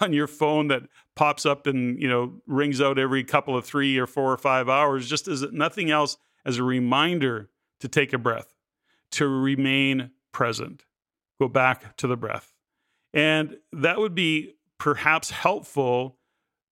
on 0.00 0.12
your 0.12 0.28
phone 0.28 0.68
that 0.68 0.82
pops 1.16 1.44
up 1.44 1.66
and 1.66 2.00
you 2.00 2.08
know 2.08 2.40
rings 2.46 2.80
out 2.80 2.96
every 2.96 3.24
couple 3.24 3.56
of 3.56 3.64
three 3.64 3.98
or 3.98 4.06
four 4.06 4.32
or 4.32 4.38
five 4.38 4.68
hours, 4.68 5.08
just 5.08 5.26
as 5.26 5.42
nothing 5.50 5.90
else 5.90 6.16
as 6.44 6.58
a 6.58 6.62
reminder 6.62 7.50
to 7.80 7.88
take 7.88 8.12
a 8.12 8.18
breath, 8.18 8.54
to 9.10 9.26
remain 9.26 10.12
present, 10.30 10.84
go 11.40 11.48
back 11.48 11.96
to 11.96 12.06
the 12.06 12.16
breath, 12.16 12.54
and 13.12 13.56
that 13.72 13.98
would 13.98 14.14
be 14.14 14.54
perhaps 14.78 15.32
helpful 15.32 16.18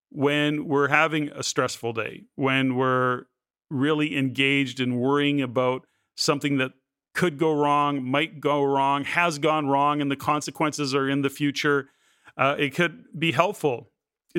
when 0.09 0.65
we're 0.65 0.87
having 0.87 1.27
a 1.29 1.43
stressful 1.43 1.91
day, 1.91 2.23
when 2.35 2.77
we're 2.77 3.23
really 3.69 4.15
engaged 4.15 4.79
in 4.79 4.95
worrying 4.95 5.41
about 5.41 5.85
something 6.15 6.57
that 6.57 6.71
could 7.13 7.37
go 7.37 7.53
wrong, 7.53 8.03
might 8.03 8.39
go 8.39 8.63
wrong, 8.63 9.03
has 9.03 9.37
gone 9.37 9.67
wrong, 9.67 10.01
and 10.01 10.09
the 10.09 10.15
consequences 10.15 10.95
are 10.95 11.09
in 11.09 11.21
the 11.21 11.29
future. 11.29 11.89
Uh, 12.37 12.55
it 12.57 12.73
could 12.73 13.05
be 13.17 13.31
helpful 13.31 13.91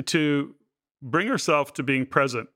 to 0.05 0.55
bring 1.01 1.29
ourselves 1.29 1.71
to 1.71 1.83
being 1.83 2.05
present. 2.05 2.49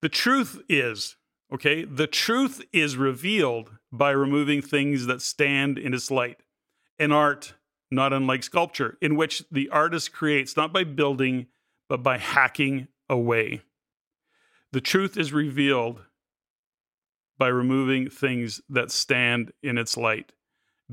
The 0.00 0.08
truth 0.08 0.60
is, 0.68 1.16
okay, 1.54 1.84
the 1.84 2.08
truth 2.08 2.62
is 2.72 2.96
revealed 2.96 3.70
by 3.92 4.10
removing 4.10 4.60
things 4.60 5.06
that 5.06 5.22
stand 5.22 5.78
in 5.78 5.94
its 5.94 6.10
light. 6.10 6.38
An 6.98 7.12
art, 7.12 7.54
not 7.90 8.12
unlike 8.12 8.42
sculpture, 8.42 8.98
in 9.00 9.14
which 9.14 9.44
the 9.50 9.68
artist 9.68 10.12
creates 10.12 10.56
not 10.56 10.72
by 10.72 10.82
building, 10.82 11.46
but 11.88 12.02
by 12.02 12.18
hacking 12.18 12.88
away. 13.08 13.62
The 14.72 14.80
truth 14.80 15.16
is 15.16 15.32
revealed 15.32 16.00
by 17.42 17.48
removing 17.48 18.08
things 18.08 18.60
that 18.68 18.92
stand 18.92 19.50
in 19.64 19.76
its 19.76 19.96
light. 19.96 20.30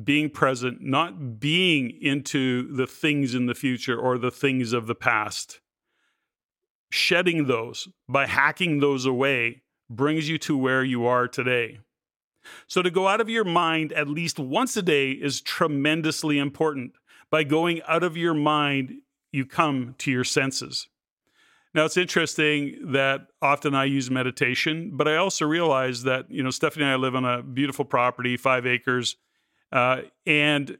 Being 0.03 0.32
present, 0.32 0.82
not 0.82 1.39
being 1.39 1.91
into 2.01 2.75
the 2.75 2.88
things 2.88 3.36
in 3.36 3.46
the 3.46 3.53
future 3.53 3.96
or 3.96 4.18
the 4.18 4.32
things 4.32 4.74
of 4.74 4.88
the 4.88 4.96
past. 4.96 5.60
Shedding 6.89 7.46
those 7.46 7.88
by 8.08 8.25
hacking 8.25 8.79
those 8.79 9.06
away 9.06 9.62
brings 9.91 10.27
you 10.27 10.39
to 10.39 10.58
where 10.58 10.84
you 10.84 11.06
are 11.06 11.27
today. 11.27 11.82
So, 12.65 12.82
to 12.82 12.89
go 12.89 13.08
out 13.08 13.22
of 13.22 13.29
your 13.29 13.46
mind 13.46 13.94
at 13.94 14.10
least 14.10 14.39
once 14.39 14.75
a 14.75 14.82
day 14.82 15.12
is 15.12 15.41
tremendously 15.41 16.39
important. 16.39 16.94
By 17.29 17.44
going 17.44 17.84
out 17.88 18.01
of 18.01 18.18
your 18.18 18.34
mind, 18.34 19.03
you 19.32 19.46
come 19.46 19.94
to 20.00 20.10
your 20.10 20.24
senses. 20.24 20.88
Now, 21.74 21.86
it's 21.86 21.98
interesting 21.98 22.94
that 22.94 23.28
often 23.42 23.76
I 23.76 23.86
use 23.86 24.10
meditation, 24.10 24.92
but 24.94 25.08
I 25.08 25.18
also 25.18 25.46
realize 25.46 26.04
that, 26.04 26.30
you 26.30 26.42
know, 26.42 26.50
Stephanie 26.50 26.86
and 26.86 26.94
I 26.94 26.96
live 26.96 27.16
on 27.16 27.26
a 27.26 27.44
beautiful 27.44 27.86
property, 27.86 28.38
five 28.38 28.66
acres, 28.66 29.18
uh, 29.72 30.02
and 30.26 30.80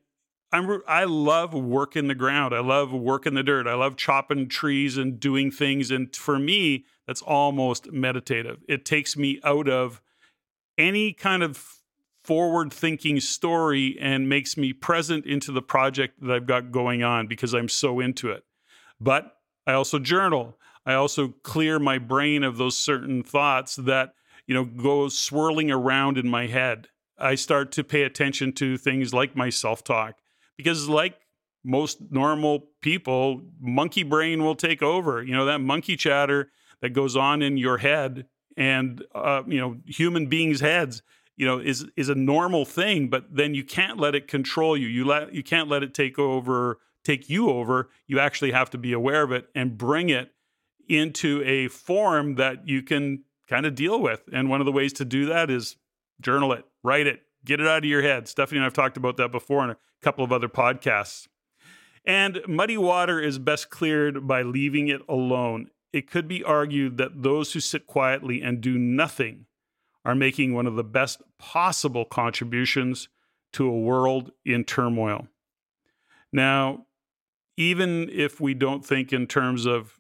I'm, 0.52 0.82
I 0.88 1.04
love 1.04 1.54
working 1.54 2.08
the 2.08 2.16
ground. 2.16 2.56
I 2.56 2.60
love 2.62 2.92
working 2.92 3.36
the 3.36 3.44
dirt. 3.44 3.68
I 3.68 3.76
love 3.76 3.98
chopping 3.98 4.50
trees 4.50 4.98
and 4.98 5.20
doing 5.20 5.52
things. 5.52 5.92
And 5.92 6.16
for 6.16 6.40
me, 6.40 6.86
that's 7.06 7.22
almost 7.22 7.92
meditative. 7.92 8.58
It 8.68 8.84
takes 8.84 9.16
me 9.16 9.40
out 9.44 9.70
of 9.70 10.02
any 10.76 11.14
kind 11.14 11.44
of 11.44 11.80
forward 12.24 12.74
thinking 12.74 13.20
story 13.20 13.96
and 14.00 14.28
makes 14.28 14.58
me 14.58 14.74
present 14.74 15.26
into 15.26 15.52
the 15.52 15.62
project 15.62 16.20
that 16.22 16.32
I've 16.32 16.48
got 16.48 16.72
going 16.72 17.04
on 17.04 17.28
because 17.28 17.54
I'm 17.54 17.70
so 17.70 18.00
into 18.00 18.32
it. 18.32 18.44
But 19.00 19.36
I 19.68 19.74
also 19.74 20.00
journal. 20.00 20.58
I 20.86 20.94
also 20.94 21.30
clear 21.44 21.80
my 21.80 21.98
brain 21.98 22.44
of 22.44 22.58
those 22.58 22.78
certain 22.78 23.24
thoughts 23.24 23.76
that, 23.78 24.14
you 24.48 24.54
know, 24.54 24.66
go 24.66 25.10
swirling 25.10 25.72
around 25.72 26.18
in 26.18 26.28
my 26.28 26.48
head. 26.48 26.88
I 27.18 27.36
start 27.36 27.72
to 27.74 27.84
pay 27.84 28.04
attention 28.04 28.54
to 28.54 28.78
things 28.78 29.14
like 29.14 29.36
my 29.36 29.50
self 29.50 29.84
talk 29.84 30.16
because, 30.58 30.88
like 30.88 31.20
most 31.64 32.00
normal 32.10 32.70
people, 32.82 33.42
monkey 33.60 34.04
brain 34.04 34.44
will 34.44 34.56
take 34.56 34.82
over. 34.82 35.22
You 35.22 35.34
know, 35.34 35.46
that 35.46 35.60
monkey 35.60 35.98
chatter 35.98 36.52
that 36.82 36.92
goes 36.92 37.18
on 37.18 37.42
in 37.42 37.58
your 37.58 37.78
head 37.78 38.26
and 38.58 39.04
uh, 39.16 39.44
you 39.48 39.60
know 39.60 39.78
human 39.86 40.28
beings' 40.28 40.60
heads 40.60 41.02
you 41.38 41.46
know 41.46 41.58
is 41.58 41.86
is 41.96 42.10
a 42.10 42.16
normal 42.16 42.66
thing 42.66 43.08
but 43.08 43.24
then 43.34 43.56
you 43.56 43.64
can't 43.64 43.98
let 43.98 44.14
it 44.14 44.28
control 44.28 44.78
you 44.78 44.88
you 44.88 45.06
let 45.06 45.34
you 45.34 45.42
can't 45.42 45.70
let 45.70 45.82
it 45.82 45.94
take 45.94 46.20
over 46.20 46.78
take 47.04 47.30
you 47.30 47.50
over 47.50 47.90
you 48.06 48.20
actually 48.20 48.52
have 48.52 48.70
to 48.70 48.78
be 48.78 48.94
aware 48.94 49.24
of 49.24 49.32
it 49.32 49.48
and 49.56 49.78
bring 49.78 50.10
it 50.10 50.34
into 50.90 51.42
a 51.46 51.68
form 51.68 52.36
that 52.36 52.68
you 52.68 52.82
can 52.82 53.24
kind 53.48 53.66
of 53.66 53.76
deal 53.76 54.02
with. 54.02 54.24
And 54.34 54.50
one 54.50 54.60
of 54.60 54.66
the 54.66 54.72
ways 54.72 54.92
to 54.94 55.06
do 55.06 55.26
that 55.28 55.50
is 55.50 55.78
journal 56.20 56.52
it 56.52 56.66
write 56.84 57.08
it 57.08 57.22
get 57.46 57.62
it 57.62 57.68
out 57.68 57.80
of 57.80 57.86
your 57.86 58.02
head. 58.02 58.28
Stephanie 58.28 58.58
and 58.58 58.66
i've 58.66 58.74
talked 58.74 58.98
about 58.98 59.18
that 59.18 59.32
before 59.32 59.64
in 59.64 59.70
a 59.70 59.78
couple 60.02 60.24
of 60.24 60.32
other 60.32 60.50
podcasts. 60.50 61.28
And 62.06 62.42
muddy 62.48 62.78
water 62.78 63.20
is 63.20 63.40
best 63.40 63.70
cleared 63.70 64.28
by 64.28 64.42
leaving 64.42 64.88
it 64.88 65.02
alone. 65.08 65.70
It 65.94 66.10
could 66.10 66.28
be 66.28 66.44
argued 66.44 66.98
that 66.98 67.24
those 67.24 67.54
who 67.54 67.60
sit 67.60 67.88
quietly 67.88 68.42
and 68.42 68.62
do 68.62 68.78
nothing 68.78 69.46
are 70.06 70.16
making 70.16 70.54
one 70.54 70.66
of 70.66 70.76
the 70.76 70.84
best 70.84 71.22
possible 71.38 72.06
contributions 72.06 73.10
to 73.54 73.68
a 73.68 73.80
world 73.80 74.32
in 74.46 74.64
turmoil. 74.64 75.28
Now, 76.32 76.86
even 77.58 78.10
if 78.10 78.40
we 78.40 78.54
don't 78.54 78.86
think 78.86 79.12
in 79.12 79.28
terms 79.28 79.66
of 79.66 79.99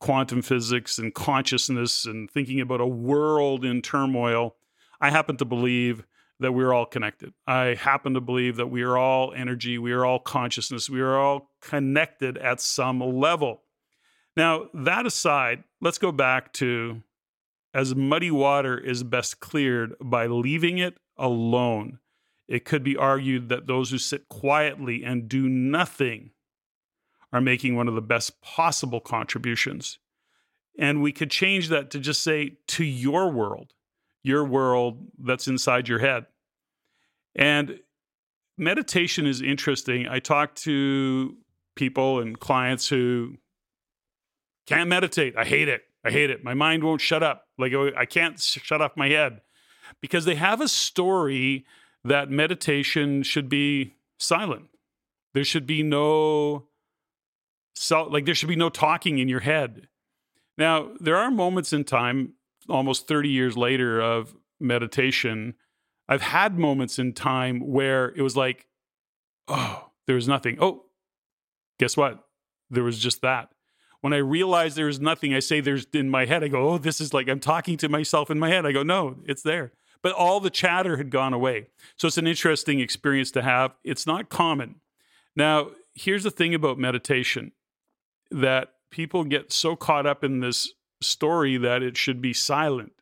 quantum 0.00 0.42
physics 0.42 0.98
and 0.98 1.14
consciousness 1.14 2.04
and 2.04 2.30
thinking 2.30 2.60
about 2.60 2.80
a 2.80 2.86
world 2.86 3.64
in 3.64 3.82
turmoil, 3.82 4.56
I 5.00 5.10
happen 5.10 5.36
to 5.38 5.44
believe 5.44 6.04
that 6.38 6.52
we're 6.52 6.72
all 6.72 6.86
connected. 6.86 7.32
I 7.46 7.74
happen 7.74 8.14
to 8.14 8.20
believe 8.20 8.56
that 8.56 8.66
we 8.66 8.82
are 8.82 8.96
all 8.96 9.32
energy, 9.34 9.78
we 9.78 9.92
are 9.92 10.04
all 10.04 10.18
consciousness, 10.18 10.90
we 10.90 11.00
are 11.00 11.18
all 11.18 11.50
connected 11.62 12.36
at 12.36 12.60
some 12.60 13.00
level. 13.00 13.62
Now, 14.36 14.68
that 14.74 15.06
aside, 15.06 15.64
let's 15.80 15.98
go 15.98 16.12
back 16.12 16.52
to 16.54 17.02
as 17.72 17.94
muddy 17.94 18.30
water 18.30 18.78
is 18.78 19.02
best 19.02 19.40
cleared 19.40 19.94
by 20.00 20.26
leaving 20.26 20.78
it 20.78 20.98
alone. 21.16 21.98
It 22.48 22.64
could 22.64 22.82
be 22.82 22.96
argued 22.96 23.48
that 23.48 23.66
those 23.66 23.90
who 23.90 23.98
sit 23.98 24.28
quietly 24.28 25.04
and 25.04 25.28
do 25.28 25.48
nothing 25.48 26.30
are 27.32 27.40
making 27.40 27.76
one 27.76 27.88
of 27.88 27.94
the 27.94 28.00
best 28.00 28.40
possible 28.40 29.00
contributions. 29.00 29.98
And 30.78 31.02
we 31.02 31.12
could 31.12 31.30
change 31.30 31.68
that 31.68 31.90
to 31.90 31.98
just 31.98 32.22
say 32.22 32.58
to 32.68 32.84
your 32.84 33.30
world, 33.30 33.72
your 34.22 34.44
world 34.44 35.06
that's 35.18 35.48
inside 35.48 35.88
your 35.88 35.98
head. 35.98 36.26
And 37.34 37.80
meditation 38.58 39.26
is 39.26 39.42
interesting. 39.42 40.06
I 40.08 40.18
talk 40.18 40.54
to 40.56 41.36
people 41.74 42.20
and 42.20 42.38
clients 42.38 42.88
who 42.88 43.36
can't 44.66 44.88
meditate. 44.88 45.36
I 45.36 45.44
hate 45.44 45.68
it. 45.68 45.82
I 46.04 46.10
hate 46.10 46.30
it. 46.30 46.44
My 46.44 46.54
mind 46.54 46.84
won't 46.84 47.00
shut 47.00 47.22
up. 47.22 47.46
Like 47.58 47.72
oh, 47.72 47.90
I 47.96 48.04
can't 48.04 48.40
shut 48.40 48.80
off 48.80 48.96
my 48.96 49.08
head 49.08 49.40
because 50.00 50.24
they 50.24 50.34
have 50.34 50.60
a 50.60 50.68
story 50.68 51.64
that 52.04 52.30
meditation 52.30 53.22
should 53.22 53.48
be 53.48 53.94
silent. 54.18 54.66
There 55.34 55.44
should 55.44 55.66
be 55.66 55.82
no 55.82 56.68
like 57.90 58.24
there 58.24 58.34
should 58.34 58.48
be 58.48 58.56
no 58.56 58.68
talking 58.68 59.18
in 59.18 59.28
your 59.28 59.40
head. 59.40 59.88
Now, 60.58 60.90
there 61.00 61.16
are 61.16 61.30
moments 61.30 61.72
in 61.72 61.84
time 61.84 62.34
almost 62.68 63.06
30 63.06 63.28
years 63.28 63.56
later 63.56 64.00
of 64.00 64.34
meditation. 64.58 65.54
I've 66.08 66.22
had 66.22 66.58
moments 66.58 66.98
in 66.98 67.12
time 67.12 67.60
where 67.60 68.12
it 68.16 68.22
was 68.22 68.36
like, 68.36 68.66
oh, 69.48 69.90
there 70.06 70.16
was 70.16 70.28
nothing. 70.28 70.56
Oh, 70.60 70.84
guess 71.78 71.96
what? 71.96 72.24
There 72.70 72.84
was 72.84 72.98
just 72.98 73.22
that. 73.22 73.50
When 74.00 74.12
I 74.12 74.18
realize 74.18 74.74
there 74.74 74.88
is 74.88 75.00
nothing, 75.00 75.34
I 75.34 75.40
say 75.40 75.60
there's 75.60 75.86
in 75.92 76.10
my 76.10 76.26
head, 76.26 76.44
I 76.44 76.48
go, 76.48 76.70
oh, 76.70 76.78
this 76.78 77.00
is 77.00 77.12
like 77.12 77.28
I'm 77.28 77.40
talking 77.40 77.76
to 77.78 77.88
myself 77.88 78.30
in 78.30 78.38
my 78.38 78.48
head. 78.48 78.66
I 78.66 78.72
go, 78.72 78.82
no, 78.82 79.16
it's 79.26 79.42
there. 79.42 79.72
But 80.02 80.12
all 80.12 80.40
the 80.40 80.50
chatter 80.50 80.96
had 80.96 81.10
gone 81.10 81.32
away. 81.32 81.68
So 81.96 82.06
it's 82.06 82.18
an 82.18 82.26
interesting 82.26 82.80
experience 82.80 83.30
to 83.32 83.42
have. 83.42 83.74
It's 83.82 84.06
not 84.06 84.28
common. 84.28 84.76
Now, 85.34 85.70
here's 85.94 86.22
the 86.22 86.30
thing 86.30 86.54
about 86.54 86.78
meditation 86.78 87.52
that 88.30 88.74
people 88.90 89.24
get 89.24 89.52
so 89.52 89.76
caught 89.76 90.06
up 90.06 90.24
in 90.24 90.40
this 90.40 90.72
story 91.00 91.56
that 91.58 91.82
it 91.82 91.96
should 91.96 92.20
be 92.20 92.32
silent. 92.32 92.92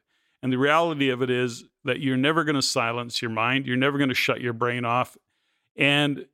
And 0.42 0.52
the 0.52 0.58
reality 0.58 1.08
of 1.08 1.22
it 1.22 1.30
is 1.30 1.64
that 1.84 2.00
you're 2.00 2.16
never 2.16 2.44
going 2.44 2.56
to 2.56 2.62
silence 2.62 3.22
your 3.22 3.30
mind, 3.30 3.66
you're 3.66 3.76
never 3.76 3.98
going 3.98 4.08
to 4.08 4.14
shut 4.14 4.40
your 4.40 4.52
brain 4.52 4.84
off. 4.84 5.16
And 5.76 6.26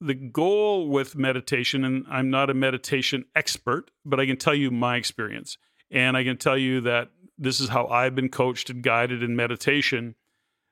the 0.00 0.14
goal 0.14 0.88
with 0.88 1.16
meditation, 1.16 1.84
and 1.84 2.04
I'm 2.08 2.30
not 2.30 2.50
a 2.50 2.54
meditation 2.54 3.24
expert, 3.34 3.90
but 4.04 4.20
I 4.20 4.26
can 4.26 4.36
tell 4.36 4.54
you 4.54 4.70
my 4.70 4.96
experience. 4.96 5.56
And 5.90 6.16
I 6.16 6.24
can 6.24 6.36
tell 6.36 6.58
you 6.58 6.80
that 6.82 7.10
this 7.38 7.60
is 7.60 7.68
how 7.68 7.86
I've 7.86 8.14
been 8.14 8.28
coached 8.28 8.70
and 8.70 8.82
guided 8.82 9.22
in 9.22 9.36
meditation, 9.36 10.16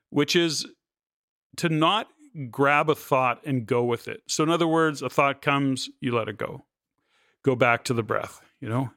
which 0.09 0.35
is 0.35 0.65
to 1.57 1.69
not 1.69 2.07
grab 2.51 2.89
a 2.89 2.95
thought 2.95 3.41
and 3.45 3.65
go 3.65 3.83
with 3.83 4.07
it. 4.07 4.21
So, 4.27 4.43
in 4.43 4.49
other 4.49 4.67
words, 4.67 5.01
a 5.01 5.09
thought 5.09 5.41
comes, 5.41 5.89
you 6.01 6.13
let 6.13 6.27
it 6.27 6.37
go. 6.37 6.65
Go 7.45 7.55
back 7.55 7.83
to 7.83 7.93
the 7.93 8.01
breath, 8.01 8.41
you 8.59 8.67
know? 8.67 8.89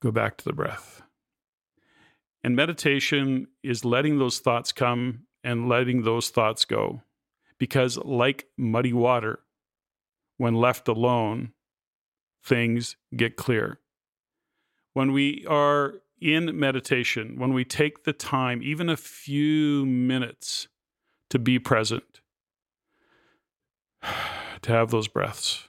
Go 0.00 0.12
back 0.12 0.36
to 0.36 0.44
the 0.44 0.52
breath. 0.52 1.02
And 2.44 2.54
meditation 2.54 3.48
is 3.64 3.84
letting 3.84 4.20
those 4.20 4.38
thoughts 4.38 4.70
come 4.70 5.26
and 5.42 5.68
letting 5.68 6.04
those 6.04 6.30
thoughts 6.30 6.64
go. 6.64 7.02
Because, 7.58 7.96
like 7.96 8.46
muddy 8.56 8.92
water, 8.92 9.40
when 10.36 10.54
left 10.54 10.86
alone, 10.86 11.52
things 12.44 12.94
get 13.16 13.36
clear. 13.36 13.80
When 14.92 15.10
we 15.10 15.44
are 15.48 15.94
in 16.20 16.56
meditation, 16.56 17.40
when 17.40 17.52
we 17.52 17.64
take 17.64 18.04
the 18.04 18.12
time, 18.12 18.62
even 18.62 18.88
a 18.88 18.96
few 18.96 19.84
minutes, 19.84 20.68
to 21.30 21.40
be 21.40 21.58
present, 21.58 22.20
to 24.62 24.70
have 24.70 24.92
those 24.92 25.08
breaths, 25.08 25.68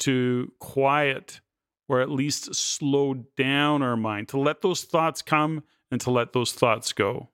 to 0.00 0.52
quiet 0.58 1.40
or 1.88 2.00
at 2.00 2.10
least 2.10 2.54
slow 2.54 3.14
down 3.36 3.82
our 3.82 3.96
mind, 3.96 4.28
to 4.28 4.38
let 4.38 4.60
those 4.60 4.84
thoughts 4.84 5.22
come 5.22 5.62
and 5.90 6.00
to 6.02 6.10
let 6.10 6.32
those 6.32 6.52
thoughts 6.52 6.92
go. 6.92 7.30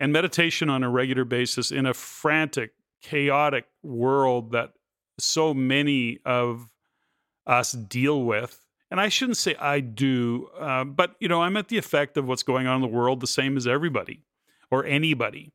And 0.00 0.12
meditation 0.12 0.70
on 0.70 0.82
a 0.82 0.90
regular 0.90 1.24
basis 1.24 1.70
in 1.70 1.86
a 1.86 1.94
frantic, 1.94 2.72
chaotic 3.02 3.66
world 3.82 4.52
that 4.52 4.72
so 5.18 5.52
many 5.54 6.20
of 6.24 6.70
us 7.46 7.72
deal 7.72 8.24
with. 8.24 8.66
And 8.90 9.00
I 9.00 9.08
shouldn't 9.08 9.36
say 9.36 9.54
I 9.56 9.80
do, 9.80 10.48
uh, 10.58 10.84
but 10.84 11.16
you 11.20 11.28
know, 11.28 11.42
I'm 11.42 11.56
at 11.56 11.68
the 11.68 11.78
effect 11.78 12.16
of 12.16 12.26
what's 12.26 12.42
going 12.42 12.66
on 12.66 12.76
in 12.76 12.80
the 12.82 12.96
world 12.96 13.20
the 13.20 13.26
same 13.26 13.56
as 13.56 13.66
everybody 13.66 14.24
or 14.70 14.84
anybody 14.84 15.52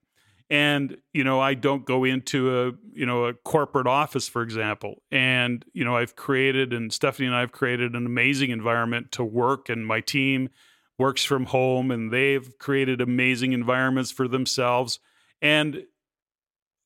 and 0.49 0.97
you 1.13 1.23
know 1.23 1.39
i 1.39 1.53
don't 1.53 1.85
go 1.85 2.03
into 2.03 2.59
a 2.59 2.71
you 2.93 3.05
know 3.05 3.25
a 3.25 3.33
corporate 3.33 3.87
office 3.87 4.27
for 4.27 4.41
example. 4.41 5.01
And 5.11 5.63
you 5.73 5.85
know 5.85 5.95
i've 5.95 6.15
created 6.15 6.73
and 6.73 6.91
stephanie 6.91 7.27
and 7.27 7.35
i've 7.35 7.51
created 7.51 7.95
an 7.95 8.05
amazing 8.05 8.49
environment 8.49 9.11
to 9.13 9.23
work 9.23 9.69
and 9.69 9.85
my 9.85 10.01
team 10.01 10.49
works 10.97 11.23
from 11.23 11.45
home 11.45 11.91
and 11.91 12.11
they've 12.11 12.57
created 12.59 12.99
amazing 13.01 13.53
environments 13.53 14.11
for 14.11 14.27
themselves. 14.27 14.99
And 15.41 15.85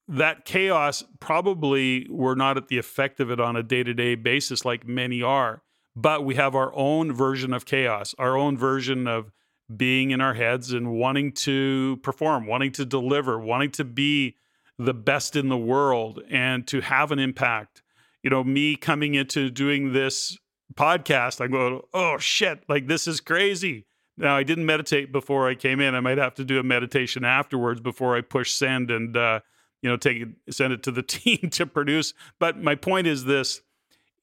that 0.07 0.45
chaos 0.45 1.03
probably 1.19 2.07
we're 2.09 2.35
not 2.35 2.57
at 2.57 2.67
the 2.67 2.77
effect 2.77 3.19
of 3.19 3.31
it 3.31 3.39
on 3.39 3.55
a 3.55 3.63
day-to-day 3.63 4.15
basis 4.15 4.65
like 4.65 4.85
many 4.85 5.23
are 5.23 5.61
but 5.95 6.25
we 6.25 6.35
have 6.35 6.55
our 6.55 6.73
own 6.75 7.13
version 7.13 7.53
of 7.53 7.65
chaos 7.65 8.13
our 8.17 8.35
own 8.35 8.57
version 8.57 9.07
of 9.07 9.31
being 9.77 10.11
in 10.11 10.21
our 10.21 10.33
heads 10.33 10.73
and 10.73 10.91
wanting 10.91 11.31
to 11.31 11.97
perform, 12.03 12.47
wanting 12.47 12.71
to 12.73 12.85
deliver, 12.85 13.39
wanting 13.39 13.71
to 13.71 13.83
be 13.83 14.35
the 14.77 14.93
best 14.93 15.35
in 15.35 15.49
the 15.49 15.57
world 15.57 16.21
and 16.29 16.67
to 16.67 16.81
have 16.81 17.11
an 17.11 17.19
impact. 17.19 17.81
You 18.23 18.29
know, 18.29 18.43
me 18.43 18.75
coming 18.75 19.15
into 19.15 19.49
doing 19.49 19.93
this 19.93 20.37
podcast, 20.73 21.41
I 21.41 21.47
go, 21.47 21.87
oh 21.93 22.17
shit, 22.17 22.63
like 22.67 22.87
this 22.87 23.07
is 23.07 23.19
crazy. 23.19 23.85
Now, 24.17 24.35
I 24.35 24.43
didn't 24.43 24.65
meditate 24.65 25.11
before 25.11 25.49
I 25.49 25.55
came 25.55 25.79
in. 25.79 25.95
I 25.95 25.99
might 25.99 26.17
have 26.17 26.35
to 26.35 26.45
do 26.45 26.59
a 26.59 26.63
meditation 26.63 27.25
afterwards 27.25 27.81
before 27.81 28.15
I 28.15 28.21
push 28.21 28.51
send 28.51 28.91
and, 28.91 29.17
uh, 29.17 29.39
you 29.81 29.89
know, 29.89 29.97
take 29.97 30.21
it, 30.21 30.53
send 30.53 30.71
it 30.71 30.83
to 30.83 30.91
the 30.91 31.03
team 31.03 31.49
to 31.51 31.65
produce. 31.65 32.13
But 32.39 32.61
my 32.61 32.75
point 32.75 33.07
is 33.07 33.25
this 33.25 33.61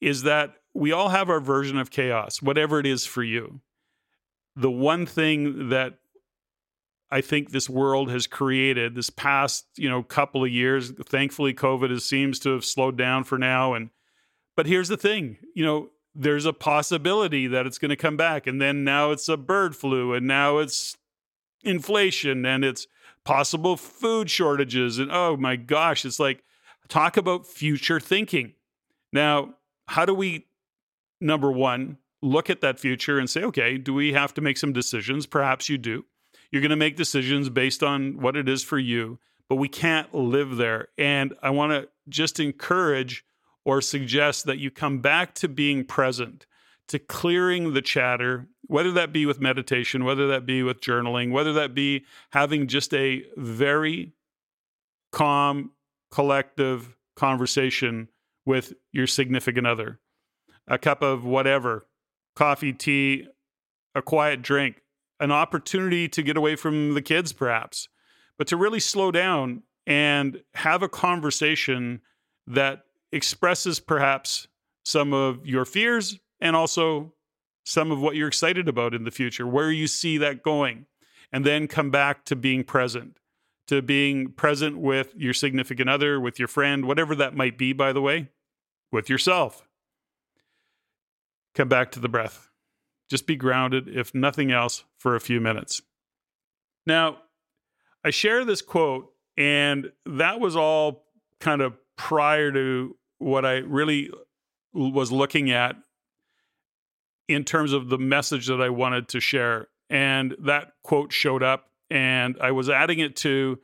is 0.01 0.23
that 0.23 0.55
we 0.73 0.93
all 0.93 1.11
have 1.11 1.29
our 1.29 1.41
version 1.41 1.77
of 1.77 1.91
chaos, 1.91 2.41
whatever 2.41 2.79
it 2.79 2.87
is 2.87 3.05
for 3.05 3.23
you 3.23 3.61
the 4.57 4.71
one 4.71 5.07
thing 5.07 5.69
that 5.71 5.99
I 7.11 7.21
think 7.21 7.51
this 7.51 7.69
world 7.69 8.11
has 8.11 8.27
created 8.27 8.95
this 8.95 9.11
past, 9.11 9.67
you 9.77 9.89
know, 9.89 10.03
couple 10.03 10.45
of 10.45 10.51
years. 10.51 10.91
Thankfully, 10.91 11.55
COVID 11.55 11.91
has, 11.91 12.05
seems 12.05 12.39
to 12.41 12.51
have 12.51 12.65
slowed 12.65 12.97
down 12.97 13.25
for 13.25 13.37
now. 13.37 13.75
And 13.75 13.91
but 14.57 14.67
here's 14.67 14.89
the 14.89 14.97
thing, 14.97 15.39
you 15.55 15.65
know, 15.65 15.91
there's 16.15 16.45
a 16.45 16.53
possibility 16.53 17.47
that 17.47 17.67
it's 17.67 17.79
going 17.79 17.91
to 17.91 17.97
come 17.97 18.17
back, 18.17 18.47
and 18.47 18.61
then 18.61 18.85
now 18.85 19.11
it's 19.11 19.29
a 19.29 19.37
bird 19.37 19.77
flu, 19.77 20.13
and 20.13 20.27
now 20.27 20.59
it's 20.59 20.97
inflation, 21.63 22.45
and 22.45 22.65
it's 22.65 22.87
possible 23.25 23.77
food 23.77 24.31
shortages, 24.31 24.99
and 24.99 25.11
oh 25.13 25.37
my 25.37 25.57
gosh, 25.57 26.05
it's 26.05 26.19
like 26.21 26.43
talk 26.89 27.17
about 27.17 27.47
future 27.47 28.01
thinking. 28.01 28.55
Now, 29.13 29.55
how 29.87 30.05
do 30.05 30.15
we 30.15 30.47
number 31.21 31.51
one 31.51 31.99
look 32.23 32.51
at 32.51 32.61
that 32.61 32.79
future 32.79 33.19
and 33.19 33.29
say, 33.29 33.43
okay, 33.43 33.79
do 33.79 33.95
we 33.95 34.13
have 34.13 34.35
to 34.35 34.41
make 34.41 34.59
some 34.59 34.73
decisions? 34.73 35.27
Perhaps 35.27 35.69
you 35.69 35.79
do. 35.79 36.05
You're 36.51 36.63
going 36.63 36.71
to 36.71 36.77
make 36.77 36.97
decisions 36.97 37.49
based 37.49 37.83
on 37.83 38.21
what 38.21 38.37
it 38.37 38.49
is 38.49 38.63
for 38.63 38.79
you, 38.79 39.19
but 39.49 39.57
we 39.57 39.69
can't 39.69 40.13
live 40.15 40.57
there. 40.57 40.89
And 40.99 41.35
I 41.43 41.51
want 41.51 41.73
to 41.73 41.89
just 42.09 42.41
encourage 42.41 43.25
or 43.65 43.81
suggest 43.81 44.47
that 44.47 44.59
you 44.59 44.71
come 44.71 44.99
back 44.99 45.35
to 45.37 45.49
being 45.49 45.85
present, 45.85 46.47
to 46.89 46.99
clearing 46.99 47.73
the 47.73 47.83
chatter, 47.83 48.49
whether 48.67 48.91
that 48.93 49.13
be 49.13 49.27
with 49.27 49.41
meditation, 49.41 50.05
whether 50.05 50.27
that 50.29 50.47
be 50.47 50.63
with 50.63 50.81
journaling, 50.81 51.31
whether 51.31 51.53
that 51.53 51.75
be 51.75 52.05
having 52.31 52.67
just 52.67 52.93
a 52.95 53.25
very 53.37 54.13
calm, 55.13 55.71
collective 56.11 56.97
conversation 57.17 58.09
with 58.45 58.73
your 58.93 59.07
significant 59.07 59.67
other. 59.67 60.01
A 60.67 60.79
cup 60.79 61.03
of 61.03 61.25
whatever, 61.25 61.87
coffee, 62.41 62.73
tea, 62.73 63.29
a 63.95 64.01
quiet 64.01 64.41
drink, 64.41 64.83
an 65.21 65.31
opportunity 65.31 66.09
to 66.09 66.23
get 66.23 66.39
away 66.39 66.57
from 66.57 66.95
the 66.95 67.03
kids, 67.03 67.35
perhaps, 67.35 67.87
but 68.39 68.47
to 68.47 68.57
really 68.57 68.81
slow 68.81 69.11
down 69.11 69.63
and 69.87 70.43
have 70.55 70.83
a 70.83 70.89
conversation 70.89 72.01
that 72.47 72.85
expresses 73.13 73.79
perhaps 73.79 74.49
some 74.87 75.13
of 75.13 75.47
your 75.47 75.67
fears 75.67 76.19
and 76.41 76.57
also 76.57 77.13
some 77.67 77.93
of 77.93 78.01
what 78.01 78.17
you're 78.17 78.29
excited 78.29 78.69
about 78.69 78.95
in 78.95 79.05
the 79.05 79.11
future, 79.11 79.47
where 79.47 79.71
you 79.71 79.87
see 79.87 80.17
that 80.17 80.43
going, 80.43 80.87
and 81.31 81.45
then 81.45 81.69
come 81.69 81.91
back 81.91 82.25
to 82.25 82.35
being 82.35 82.65
present, 82.65 83.19
to 83.67 83.83
being 83.83 84.33
present 84.33 84.79
with 84.79 85.13
your 85.15 85.35
significant 85.35 85.91
other, 85.91 86.19
with 86.19 86.39
your 86.39 86.49
friend, 86.49 86.87
whatever 86.87 87.15
that 87.15 87.37
might 87.37 87.59
be, 87.59 87.75
by 87.75 87.93
the 87.93 88.01
way, 88.01 88.31
with 88.91 89.11
yourself 89.11 89.67
come 91.55 91.69
back 91.69 91.93
to 91.93 92.01
the 92.01 92.09
breath. 92.09 92.49
Just 93.09 93.27
be 93.27 93.37
grounded, 93.37 93.89
if 93.89 94.15
nothing 94.15 94.53
else, 94.53 94.85
for 94.97 95.17
a 95.17 95.21
few 95.21 95.41
minutes. 95.41 95.83
Now, 96.87 97.19
I 98.05 98.11
share 98.11 98.45
this 98.45 98.63
quote, 98.63 99.13
and 99.37 99.91
that 100.07 100.41
was 100.41 100.57
all 100.57 101.05
kind 101.41 101.61
of 101.61 101.77
prior 101.97 102.53
to 102.53 102.97
what 103.19 103.45
I 103.45 103.59
really 103.59 104.11
was 104.73 105.11
looking 105.13 105.51
at 105.51 105.77
in 107.29 107.45
terms 107.45 107.73
of 107.73 107.89
the 107.89 107.99
message 107.99 108.47
that 108.47 108.61
I 108.61 108.71
wanted 108.71 109.09
to 109.09 109.21
share. 109.21 109.69
And 109.89 110.37
that 110.41 110.73
quote 110.85 111.13
showed 111.13 111.43
up, 111.43 111.71
and 111.91 112.37
I 112.41 112.53
was 112.53 112.71
adding 112.71 113.01
it 113.01 113.17
to 113.17 113.59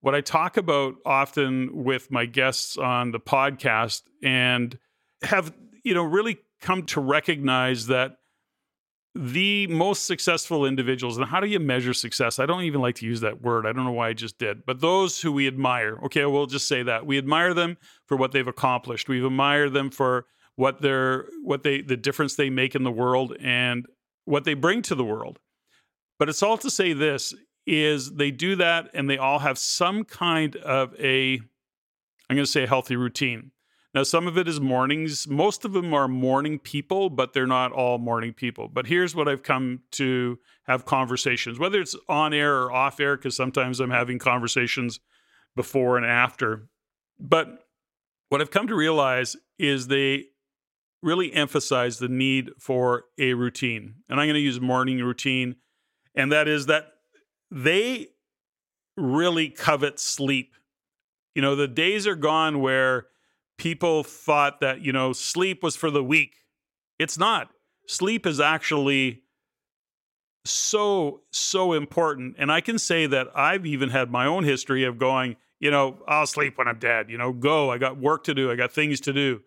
what 0.00 0.14
I 0.14 0.20
talk 0.20 0.56
about 0.56 0.94
often 1.04 1.84
with 1.84 2.10
my 2.10 2.26
guests 2.26 2.76
on 2.78 3.12
the 3.12 3.20
podcast 3.20 4.02
and 4.22 4.78
have, 5.22 5.52
you 5.84 5.94
know, 5.94 6.02
really 6.02 6.38
come 6.66 6.82
to 6.82 7.00
recognize 7.00 7.86
that 7.86 8.16
the 9.14 9.68
most 9.68 10.04
successful 10.04 10.66
individuals, 10.66 11.16
and 11.16 11.24
how 11.24 11.38
do 11.38 11.46
you 11.46 11.60
measure 11.60 11.94
success? 11.94 12.40
I 12.40 12.44
don't 12.44 12.64
even 12.64 12.80
like 12.80 12.96
to 12.96 13.06
use 13.06 13.20
that 13.20 13.40
word. 13.40 13.66
I 13.66 13.72
don't 13.72 13.84
know 13.84 13.92
why 13.92 14.08
I 14.08 14.12
just 14.12 14.36
did, 14.36 14.66
but 14.66 14.80
those 14.80 15.22
who 15.22 15.30
we 15.30 15.46
admire, 15.46 15.96
okay, 16.06 16.26
we'll 16.26 16.46
just 16.46 16.66
say 16.66 16.82
that. 16.82 17.06
We 17.06 17.18
admire 17.18 17.54
them 17.54 17.76
for 18.06 18.16
what 18.16 18.32
they've 18.32 18.46
accomplished. 18.46 19.08
We 19.08 19.24
admire 19.24 19.70
them 19.70 19.90
for 19.90 20.26
what 20.56 20.82
they're, 20.82 21.26
what 21.44 21.62
they, 21.62 21.82
the 21.82 21.96
difference 21.96 22.34
they 22.34 22.50
make 22.50 22.74
in 22.74 22.82
the 22.82 22.90
world 22.90 23.36
and 23.40 23.86
what 24.24 24.42
they 24.42 24.54
bring 24.54 24.82
to 24.82 24.96
the 24.96 25.04
world. 25.04 25.38
But 26.18 26.28
it's 26.28 26.42
all 26.42 26.58
to 26.58 26.70
say 26.70 26.92
this 26.92 27.32
is 27.64 28.14
they 28.14 28.32
do 28.32 28.56
that 28.56 28.90
and 28.92 29.08
they 29.08 29.18
all 29.18 29.38
have 29.38 29.56
some 29.56 30.02
kind 30.02 30.56
of 30.56 30.94
a, 30.98 31.34
I'm 32.28 32.36
going 32.36 32.44
to 32.44 32.50
say 32.50 32.64
a 32.64 32.68
healthy 32.68 32.96
routine. 32.96 33.52
Now, 33.96 34.02
some 34.02 34.26
of 34.26 34.36
it 34.36 34.46
is 34.46 34.60
mornings. 34.60 35.26
Most 35.26 35.64
of 35.64 35.72
them 35.72 35.94
are 35.94 36.06
morning 36.06 36.58
people, 36.58 37.08
but 37.08 37.32
they're 37.32 37.46
not 37.46 37.72
all 37.72 37.96
morning 37.96 38.34
people. 38.34 38.68
But 38.68 38.88
here's 38.88 39.14
what 39.14 39.26
I've 39.26 39.42
come 39.42 39.84
to 39.92 40.38
have 40.64 40.84
conversations, 40.84 41.58
whether 41.58 41.80
it's 41.80 41.96
on 42.06 42.34
air 42.34 42.58
or 42.58 42.70
off 42.70 43.00
air, 43.00 43.16
because 43.16 43.34
sometimes 43.34 43.80
I'm 43.80 43.88
having 43.88 44.18
conversations 44.18 45.00
before 45.56 45.96
and 45.96 46.04
after. 46.04 46.68
But 47.18 47.64
what 48.28 48.42
I've 48.42 48.50
come 48.50 48.66
to 48.66 48.74
realize 48.74 49.34
is 49.58 49.86
they 49.86 50.24
really 51.02 51.32
emphasize 51.32 51.98
the 51.98 52.08
need 52.08 52.50
for 52.58 53.04
a 53.18 53.32
routine. 53.32 53.94
And 54.10 54.20
I'm 54.20 54.26
going 54.26 54.34
to 54.34 54.40
use 54.40 54.60
morning 54.60 54.98
routine. 54.98 55.56
And 56.14 56.30
that 56.32 56.48
is 56.48 56.66
that 56.66 56.88
they 57.50 58.08
really 58.94 59.48
covet 59.48 59.98
sleep. 59.98 60.52
You 61.34 61.40
know, 61.40 61.56
the 61.56 61.66
days 61.66 62.06
are 62.06 62.14
gone 62.14 62.60
where 62.60 63.06
people 63.58 64.04
thought 64.04 64.60
that, 64.60 64.80
you 64.80 64.92
know, 64.92 65.12
sleep 65.12 65.62
was 65.62 65.76
for 65.76 65.90
the 65.90 66.04
weak. 66.04 66.34
It's 66.98 67.18
not. 67.18 67.50
Sleep 67.86 68.26
is 68.26 68.40
actually 68.40 69.22
so, 70.44 71.22
so 71.30 71.72
important. 71.72 72.36
And 72.38 72.50
I 72.50 72.60
can 72.60 72.78
say 72.78 73.06
that 73.06 73.28
I've 73.34 73.66
even 73.66 73.90
had 73.90 74.10
my 74.10 74.26
own 74.26 74.44
history 74.44 74.84
of 74.84 74.98
going, 74.98 75.36
you 75.58 75.70
know, 75.70 75.98
I'll 76.06 76.26
sleep 76.26 76.58
when 76.58 76.68
I'm 76.68 76.78
dead, 76.78 77.10
you 77.10 77.18
know, 77.18 77.32
go. 77.32 77.70
I 77.70 77.78
got 77.78 77.98
work 77.98 78.24
to 78.24 78.34
do, 78.34 78.50
I 78.50 78.56
got 78.56 78.72
things 78.72 79.00
to 79.02 79.12
do. 79.12 79.40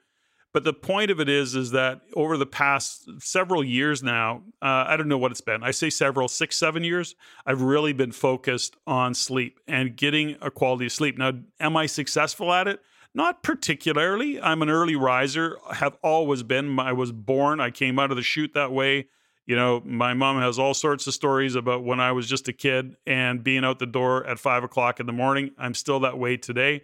But 0.52 0.64
the 0.64 0.74
point 0.74 1.12
of 1.12 1.20
it 1.20 1.30
is, 1.30 1.56
is 1.56 1.72
that 1.72 2.02
over 2.16 2.36
the 2.36 2.46
past 2.46 3.08
several 3.20 3.64
years 3.64 4.02
now, 4.02 4.42
uh, 4.62 4.86
I 4.88 4.98
don't 4.98 5.08
know 5.08 5.18
what 5.18 5.32
it's 5.32 5.42
been. 5.42 5.64
I 5.64 5.70
say 5.70 5.92
several, 5.92 6.28
six, 6.28 6.58
seven 6.58 6.84
years. 6.84 7.16
I've 7.46 7.62
really 7.62 7.94
been 7.94 8.12
focused 8.12 8.76
on 8.88 9.14
sleep 9.14 9.60
and 9.68 9.96
getting 9.96 10.38
a 10.42 10.50
quality 10.50 10.88
of 10.88 10.92
sleep. 10.92 11.20
Now, 11.20 11.34
am 11.60 11.78
I 11.78 11.86
successful 11.86 12.52
at 12.52 12.68
it? 12.68 12.82
Not 13.14 13.44
particularly. 13.44 14.40
I'm 14.40 14.62
an 14.62 14.70
early 14.70 14.96
riser, 14.96 15.58
have 15.74 15.98
always 16.04 16.44
been. 16.44 16.80
I 16.80 16.94
was 16.94 17.12
born, 17.12 17.60
I 17.60 17.72
came 17.72 18.00
out 18.00 18.12
of 18.12 18.18
the 18.18 18.24
chute 18.24 18.54
that 18.54 18.72
way. 18.72 19.08
You 19.46 19.56
know, 19.56 19.82
my 19.84 20.14
mom 20.14 20.40
has 20.40 20.60
all 20.60 20.76
sorts 20.76 21.08
of 21.08 21.16
stories 21.16 21.56
about 21.56 21.84
when 21.84 22.00
I 22.00 22.12
was 22.12 22.28
just 22.28 22.48
a 22.48 22.54
kid 22.54 22.96
and 23.08 23.44
being 23.44 23.66
out 23.66 23.80
the 23.80 23.88
door 23.88 24.24
at 24.28 24.38
five 24.38 24.64
o'clock 24.64 25.00
in 25.00 25.08
the 25.08 25.12
morning. 25.12 25.52
I'm 25.58 25.74
still 25.74 26.00
that 26.02 26.20
way 26.20 26.38
today. 26.38 26.84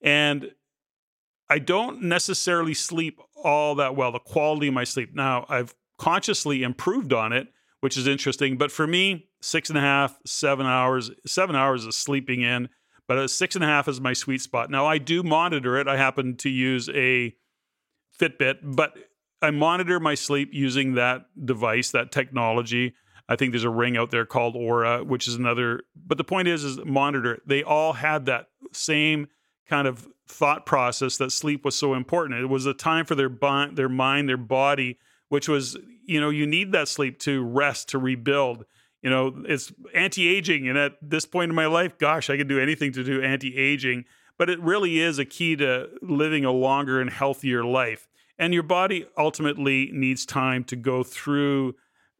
And 0.00 0.52
I 1.50 1.58
don't 1.58 2.02
necessarily 2.02 2.72
sleep 2.72 3.20
all 3.34 3.74
that 3.74 3.96
well, 3.96 4.12
the 4.12 4.20
quality 4.20 4.68
of 4.68 4.74
my 4.74 4.84
sleep. 4.84 5.12
Now, 5.12 5.44
I've 5.48 5.74
consciously 5.98 6.62
improved 6.62 7.12
on 7.12 7.32
it, 7.32 7.48
which 7.80 7.96
is 7.96 8.06
interesting. 8.06 8.56
But 8.56 8.70
for 8.70 8.86
me, 8.86 9.28
six 9.42 9.68
and 9.68 9.76
a 9.76 9.82
half, 9.82 10.16
seven 10.24 10.66
hours, 10.66 11.10
seven 11.26 11.56
hours 11.56 11.84
of 11.84 11.94
sleeping 11.94 12.42
in 12.42 12.68
but 13.06 13.18
a 13.18 13.28
six 13.28 13.54
and 13.54 13.64
a 13.64 13.66
half 13.66 13.88
is 13.88 14.00
my 14.00 14.12
sweet 14.12 14.40
spot. 14.40 14.70
Now 14.70 14.86
I 14.86 14.98
do 14.98 15.22
monitor 15.22 15.76
it. 15.76 15.88
I 15.88 15.96
happen 15.96 16.36
to 16.38 16.48
use 16.48 16.88
a 16.90 17.34
Fitbit, 18.18 18.58
but 18.62 18.94
I 19.42 19.50
monitor 19.50 20.00
my 20.00 20.14
sleep 20.14 20.50
using 20.52 20.94
that 20.94 21.26
device, 21.44 21.90
that 21.90 22.12
technology. 22.12 22.94
I 23.28 23.36
think 23.36 23.52
there's 23.52 23.64
a 23.64 23.70
ring 23.70 23.96
out 23.96 24.10
there 24.10 24.26
called 24.26 24.54
Oura, 24.54 25.04
which 25.04 25.28
is 25.28 25.34
another. 25.34 25.82
But 25.96 26.18
the 26.18 26.24
point 26.24 26.48
is, 26.48 26.64
is 26.64 26.78
monitor. 26.84 27.40
They 27.46 27.62
all 27.62 27.94
had 27.94 28.26
that 28.26 28.48
same 28.72 29.28
kind 29.68 29.88
of 29.88 30.06
thought 30.26 30.66
process 30.66 31.16
that 31.18 31.30
sleep 31.30 31.64
was 31.64 31.76
so 31.76 31.94
important. 31.94 32.40
It 32.40 32.46
was 32.46 32.66
a 32.66 32.74
time 32.74 33.04
for 33.04 33.14
their 33.14 33.28
bond, 33.28 33.76
their 33.76 33.88
mind, 33.88 34.28
their 34.28 34.36
body, 34.36 34.98
which 35.28 35.48
was 35.48 35.76
you 36.06 36.20
know 36.20 36.30
you 36.30 36.46
need 36.46 36.72
that 36.72 36.88
sleep 36.88 37.18
to 37.20 37.42
rest, 37.42 37.88
to 37.90 37.98
rebuild 37.98 38.64
you 39.04 39.10
know, 39.10 39.44
it's 39.46 39.70
anti-aging. 39.94 40.66
And 40.66 40.78
at 40.78 40.94
this 41.02 41.26
point 41.26 41.50
in 41.50 41.54
my 41.54 41.66
life, 41.66 41.98
gosh, 41.98 42.30
I 42.30 42.38
could 42.38 42.48
do 42.48 42.58
anything 42.58 42.90
to 42.92 43.04
do 43.04 43.22
anti-aging. 43.22 44.06
But 44.38 44.48
it 44.48 44.58
really 44.60 44.98
is 44.98 45.18
a 45.18 45.26
key 45.26 45.54
to 45.56 45.90
living 46.00 46.46
a 46.46 46.50
longer 46.50 47.00
and 47.02 47.10
healthier 47.10 47.62
life. 47.62 48.08
And 48.38 48.54
your 48.54 48.62
body 48.62 49.06
ultimately 49.16 49.90
needs 49.92 50.24
time 50.24 50.64
to 50.64 50.74
go 50.74 51.04
through, 51.04 51.76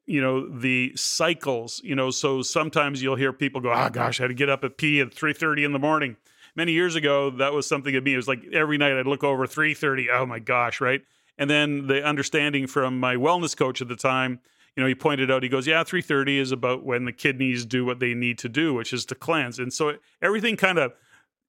you 0.06 0.20
know, 0.20 0.46
the 0.46 0.92
cycles. 0.94 1.80
You 1.82 1.96
know, 1.96 2.10
so 2.10 2.42
sometimes 2.42 3.02
you'll 3.02 3.16
hear 3.16 3.32
people 3.32 3.60
go, 3.60 3.72
"Oh 3.72 3.88
gosh, 3.88 4.20
I 4.20 4.24
had 4.24 4.28
to 4.28 4.34
get 4.34 4.50
up 4.50 4.62
at 4.62 4.76
P 4.76 5.00
at 5.00 5.12
three 5.12 5.32
thirty 5.32 5.64
in 5.64 5.72
the 5.72 5.78
morning." 5.78 6.16
Many 6.54 6.70
years 6.70 6.94
ago, 6.94 7.30
that 7.30 7.52
was 7.52 7.66
something 7.66 7.96
of 7.96 8.04
me. 8.04 8.12
It 8.12 8.16
was 8.16 8.28
like 8.28 8.44
every 8.52 8.78
night 8.78 8.92
I'd 8.92 9.06
look 9.06 9.24
over 9.24 9.46
three 9.46 9.74
thirty. 9.74 10.08
Oh 10.08 10.24
my 10.26 10.38
gosh, 10.38 10.80
right? 10.80 11.02
And 11.36 11.50
then 11.50 11.88
the 11.88 12.04
understanding 12.04 12.68
from 12.68 13.00
my 13.00 13.16
wellness 13.16 13.56
coach 13.56 13.82
at 13.82 13.88
the 13.88 13.96
time 13.96 14.38
you 14.76 14.82
know, 14.82 14.88
he 14.88 14.94
pointed 14.94 15.30
out, 15.30 15.42
he 15.42 15.48
goes, 15.48 15.66
yeah, 15.66 15.84
330 15.84 16.38
is 16.38 16.52
about 16.52 16.84
when 16.84 17.04
the 17.04 17.12
kidneys 17.12 17.64
do 17.64 17.84
what 17.84 18.00
they 18.00 18.14
need 18.14 18.38
to 18.38 18.48
do, 18.48 18.74
which 18.74 18.92
is 18.92 19.04
to 19.06 19.14
cleanse. 19.14 19.58
And 19.58 19.72
so 19.72 19.94
everything 20.20 20.56
kind 20.56 20.78
of, 20.78 20.92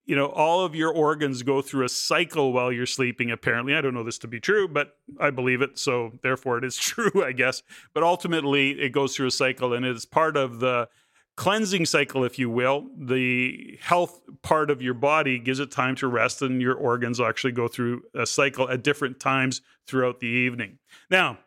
you 0.06 0.16
know, 0.16 0.28
all 0.28 0.64
of 0.64 0.76
your 0.76 0.94
organs 0.94 1.42
go 1.42 1.64
through 1.64 1.86
a 1.86 1.90
cycle 1.90 2.54
while 2.54 2.72
you're 2.72 2.86
sleeping, 2.86 3.32
apparently. 3.32 3.74
I 3.74 3.82
don't 3.82 3.96
know 3.96 4.04
this 4.04 4.20
to 4.20 4.28
be 4.28 4.40
true, 4.40 4.68
but 4.68 4.96
I 5.20 5.32
believe 5.32 5.64
it. 5.64 5.80
So 5.80 6.12
therefore 6.22 6.60
it 6.60 6.64
is 6.64 6.78
true, 6.78 7.24
I 7.24 7.32
guess. 7.32 7.64
But 7.94 8.04
ultimately 8.04 8.80
it 8.80 8.90
goes 8.90 9.16
through 9.16 9.28
a 9.28 9.32
cycle 9.32 9.74
and 9.74 9.86
it's 9.86 10.06
part 10.06 10.38
of 10.38 10.60
the 10.60 10.88
cleansing 11.36 11.86
cycle, 11.86 12.24
if 12.24 12.40
you 12.40 12.50
will. 12.50 12.88
The 12.98 13.78
health 13.82 14.22
part 14.44 14.70
of 14.70 14.82
your 14.82 14.94
body 14.94 15.40
gives 15.40 15.60
it 15.60 15.72
time 15.72 15.96
to 15.96 16.08
rest, 16.08 16.42
and 16.42 16.62
your 16.62 16.76
organs 16.76 17.20
actually 17.20 17.52
go 17.52 17.68
through 17.68 18.04
a 18.14 18.26
cycle 18.26 18.70
at 18.70 18.84
different 18.84 19.20
times 19.20 19.62
throughout 19.88 20.20
the 20.20 20.28
evening. 20.28 20.80
Now, 21.10 21.40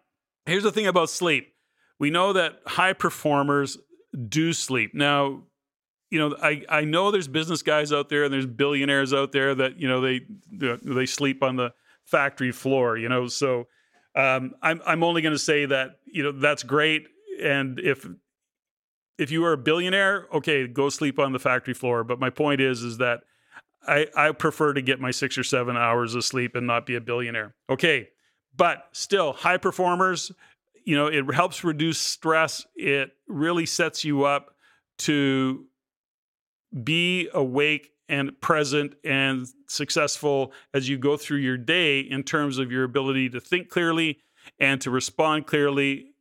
here's 0.47 0.63
the 0.63 0.73
thing 0.73 0.87
about 0.87 1.11
sleep 1.11 1.55
we 1.99 2.11
know 2.11 2.33
that 2.33 2.61
high 2.67 2.93
performers 2.93 3.79
do 4.29 4.53
sleep. 4.53 4.95
Now, 4.95 5.43
you 6.11 6.19
know, 6.19 6.37
I, 6.43 6.63
I 6.69 6.85
know 6.85 7.11
there's 7.11 7.29
business 7.29 7.63
guys 7.63 7.93
out 7.93 8.09
there 8.09 8.25
and 8.25 8.33
there's 8.33 8.47
billionaires 8.47 9.13
out 9.13 9.33
there 9.33 9.55
that, 9.55 9.79
you 9.79 9.89
know, 9.89 10.01
they 10.01 10.21
they 10.51 11.07
sleep 11.07 11.43
on 11.43 11.57
the 11.57 11.73
factory 12.05 12.53
floor, 12.53 12.97
you 12.97 13.09
know. 13.09 13.27
So 13.27 13.67
um, 14.15 14.55
I'm 14.63 14.81
I'm 14.87 15.03
only 15.03 15.21
going 15.21 15.35
to 15.35 15.39
say 15.39 15.67
that, 15.67 15.99
you 16.07 16.23
know, 16.23 16.33
that's 16.33 16.63
great. 16.63 17.09
And 17.43 17.79
if 17.79 18.07
if 19.19 19.31
you 19.31 19.45
are 19.45 19.53
a 19.53 19.59
billionaire, 19.59 20.27
okay, 20.33 20.67
go 20.67 20.89
sleep 20.89 21.19
on 21.19 21.33
the 21.33 21.39
factory 21.39 21.75
floor. 21.75 22.05
But 22.05 22.19
my 22.19 22.31
point 22.31 22.61
is, 22.61 22.83
is 22.83 22.99
that 22.99 23.21
I, 23.87 24.07
I 24.17 24.33
prefer 24.33 24.73
to 24.73 24.83
get 24.83 25.01
my 25.01 25.11
six 25.11 25.37
or 25.37 25.45
seven 25.45 25.77
hours 25.77 26.15
of 26.15 26.25
sleep 26.25 26.55
and 26.55 26.67
not 26.67 26.87
be 26.87 26.95
a 26.95 27.01
billionaire. 27.01 27.55
Okay. 27.69 28.09
But 28.57 28.89
still, 28.93 29.33
high 29.35 29.59
performers, 29.59 30.33
you 30.89 30.97
know, 30.97 31.07
it 31.07 31.35
helps 31.35 31.65
reduce 31.65 31.99
stress. 31.99 32.67
It 32.75 33.11
really 33.27 33.67
sets 33.67 34.07
you 34.07 34.25
up 34.25 34.55
to 35.01 35.67
be 36.83 37.29
awake 37.35 37.91
and 38.09 38.41
present 38.41 38.95
and 39.05 39.47
successful 39.67 40.55
as 40.73 40.89
you 40.89 40.97
go 40.97 41.19
through 41.19 41.41
your 41.41 41.59
day 41.59 42.01
in 42.01 42.23
terms 42.23 42.57
of 42.57 42.73
your 42.73 42.85
ability 42.85 43.29
to 43.29 43.39
think 43.39 43.69
clearly 43.69 44.21
and 44.59 44.81
to 44.81 44.91
respond 44.91 45.47
clearly. 45.47 46.15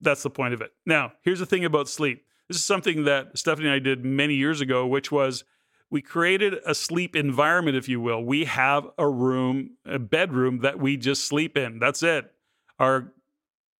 That's 0.00 0.22
the 0.22 0.30
point 0.30 0.54
of 0.54 0.60
it. 0.60 0.70
Now, 0.86 1.14
here's 1.22 1.40
the 1.40 1.46
thing 1.46 1.64
about 1.64 1.88
sleep. 1.88 2.26
This 2.46 2.58
is 2.58 2.64
something 2.64 3.06
that 3.06 3.36
Stephanie 3.36 3.66
and 3.66 3.74
I 3.74 3.80
did 3.80 4.04
many 4.04 4.34
years 4.34 4.60
ago, 4.60 4.86
which 4.86 5.10
was 5.10 5.42
we 5.90 6.00
created 6.00 6.54
a 6.64 6.76
sleep 6.76 7.16
environment, 7.16 7.76
if 7.76 7.88
you 7.88 8.00
will. 8.00 8.22
We 8.22 8.44
have 8.44 8.86
a 8.98 9.08
room, 9.08 9.70
a 9.84 9.98
bedroom 9.98 10.60
that 10.60 10.78
we 10.78 10.96
just 10.96 11.24
sleep 11.26 11.56
in. 11.56 11.80
That's 11.80 12.04
it. 12.04 12.30
Our 12.78 13.12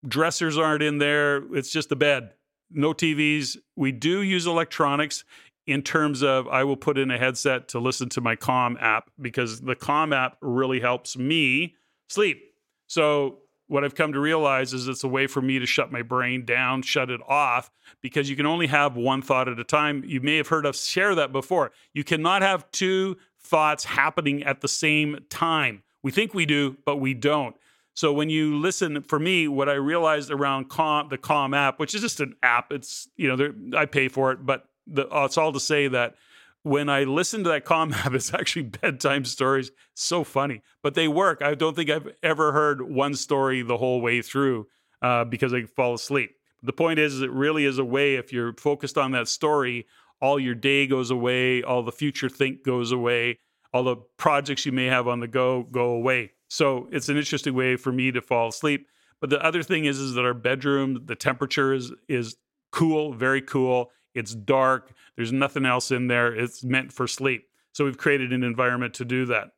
dressers 0.06 0.58
aren't 0.58 0.82
in 0.82 0.98
there. 0.98 1.42
It's 1.54 1.70
just 1.70 1.92
a 1.92 1.96
bed, 1.96 2.32
no 2.70 2.92
TVs. 2.92 3.56
We 3.76 3.92
do 3.92 4.22
use 4.22 4.46
electronics 4.46 5.24
in 5.66 5.82
terms 5.82 6.22
of 6.22 6.46
I 6.48 6.64
will 6.64 6.76
put 6.76 6.96
in 6.96 7.10
a 7.10 7.18
headset 7.18 7.68
to 7.68 7.80
listen 7.80 8.08
to 8.10 8.20
my 8.20 8.36
Calm 8.36 8.76
app 8.80 9.10
because 9.20 9.60
the 9.60 9.74
Calm 9.74 10.12
app 10.12 10.38
really 10.40 10.80
helps 10.80 11.16
me 11.16 11.74
sleep. 12.08 12.42
So 12.86 13.38
what 13.68 13.84
I've 13.84 13.96
come 13.96 14.12
to 14.12 14.20
realize 14.20 14.72
is 14.72 14.86
it's 14.86 15.02
a 15.02 15.08
way 15.08 15.26
for 15.26 15.42
me 15.42 15.58
to 15.58 15.66
shut 15.66 15.90
my 15.90 16.02
brain 16.02 16.44
down, 16.44 16.82
shut 16.82 17.10
it 17.10 17.20
off, 17.26 17.70
because 18.00 18.30
you 18.30 18.36
can 18.36 18.46
only 18.46 18.68
have 18.68 18.96
one 18.96 19.22
thought 19.22 19.48
at 19.48 19.58
a 19.58 19.64
time. 19.64 20.04
You 20.06 20.20
may 20.20 20.36
have 20.36 20.48
heard 20.48 20.66
us 20.66 20.86
share 20.86 21.16
that 21.16 21.32
before. 21.32 21.72
You 21.92 22.04
cannot 22.04 22.42
have 22.42 22.70
two 22.70 23.16
thoughts 23.40 23.84
happening 23.84 24.44
at 24.44 24.60
the 24.60 24.68
same 24.68 25.18
time. 25.28 25.82
We 26.02 26.12
think 26.12 26.32
we 26.32 26.46
do, 26.46 26.76
but 26.84 26.96
we 26.96 27.14
don't. 27.14 27.56
So 27.96 28.12
when 28.12 28.28
you 28.28 28.58
listen, 28.58 29.02
for 29.04 29.18
me, 29.18 29.48
what 29.48 29.70
I 29.70 29.72
realized 29.72 30.30
around 30.30 30.68
Calm, 30.68 31.08
the 31.08 31.16
Calm 31.16 31.54
app, 31.54 31.80
which 31.80 31.94
is 31.94 32.02
just 32.02 32.20
an 32.20 32.36
app, 32.42 32.70
it's 32.70 33.08
you 33.16 33.34
know 33.34 33.54
I 33.74 33.86
pay 33.86 34.08
for 34.08 34.32
it, 34.32 34.44
but 34.44 34.68
the, 34.86 35.08
uh, 35.08 35.24
it's 35.24 35.38
all 35.38 35.50
to 35.52 35.58
say 35.58 35.88
that 35.88 36.14
when 36.62 36.90
I 36.90 37.04
listen 37.04 37.42
to 37.44 37.48
that 37.50 37.64
Calm 37.64 37.92
app, 37.94 38.12
it's 38.12 38.34
actually 38.34 38.64
bedtime 38.64 39.24
stories. 39.24 39.70
So 39.94 40.24
funny, 40.24 40.60
but 40.82 40.92
they 40.92 41.08
work. 41.08 41.40
I 41.40 41.54
don't 41.54 41.74
think 41.74 41.88
I've 41.88 42.08
ever 42.22 42.52
heard 42.52 42.82
one 42.82 43.14
story 43.14 43.62
the 43.62 43.78
whole 43.78 44.02
way 44.02 44.20
through 44.20 44.66
uh, 45.00 45.24
because 45.24 45.54
I 45.54 45.62
fall 45.62 45.94
asleep. 45.94 46.32
The 46.62 46.74
point 46.74 46.98
is, 46.98 47.14
is, 47.14 47.22
it 47.22 47.30
really 47.30 47.64
is 47.64 47.78
a 47.78 47.84
way 47.84 48.16
if 48.16 48.30
you're 48.30 48.52
focused 48.52 48.98
on 48.98 49.12
that 49.12 49.26
story, 49.26 49.86
all 50.20 50.38
your 50.38 50.54
day 50.54 50.86
goes 50.86 51.10
away, 51.10 51.62
all 51.62 51.82
the 51.82 51.92
future 51.92 52.28
think 52.28 52.62
goes 52.62 52.92
away, 52.92 53.38
all 53.72 53.84
the 53.84 53.96
projects 54.18 54.66
you 54.66 54.72
may 54.72 54.86
have 54.86 55.08
on 55.08 55.20
the 55.20 55.28
go 55.28 55.62
go 55.62 55.92
away. 55.92 56.32
So 56.48 56.88
it's 56.92 57.08
an 57.08 57.16
interesting 57.16 57.54
way 57.54 57.76
for 57.76 57.92
me 57.92 58.12
to 58.12 58.20
fall 58.20 58.48
asleep. 58.48 58.88
But 59.20 59.30
the 59.30 59.42
other 59.42 59.62
thing 59.62 59.86
is, 59.86 59.98
is 59.98 60.14
that 60.14 60.24
our 60.24 60.34
bedroom, 60.34 61.02
the 61.06 61.16
temperature 61.16 61.72
is 61.72 61.92
is 62.08 62.36
cool, 62.70 63.12
very 63.12 63.40
cool. 63.40 63.90
It's 64.14 64.34
dark. 64.34 64.92
There's 65.16 65.32
nothing 65.32 65.66
else 65.66 65.90
in 65.90 66.08
there. 66.08 66.34
It's 66.34 66.64
meant 66.64 66.92
for 66.92 67.06
sleep. 67.06 67.48
So 67.72 67.84
we've 67.84 67.98
created 67.98 68.32
an 68.32 68.42
environment 68.42 68.94
to 68.94 69.04
do 69.04 69.26
that. 69.26 69.52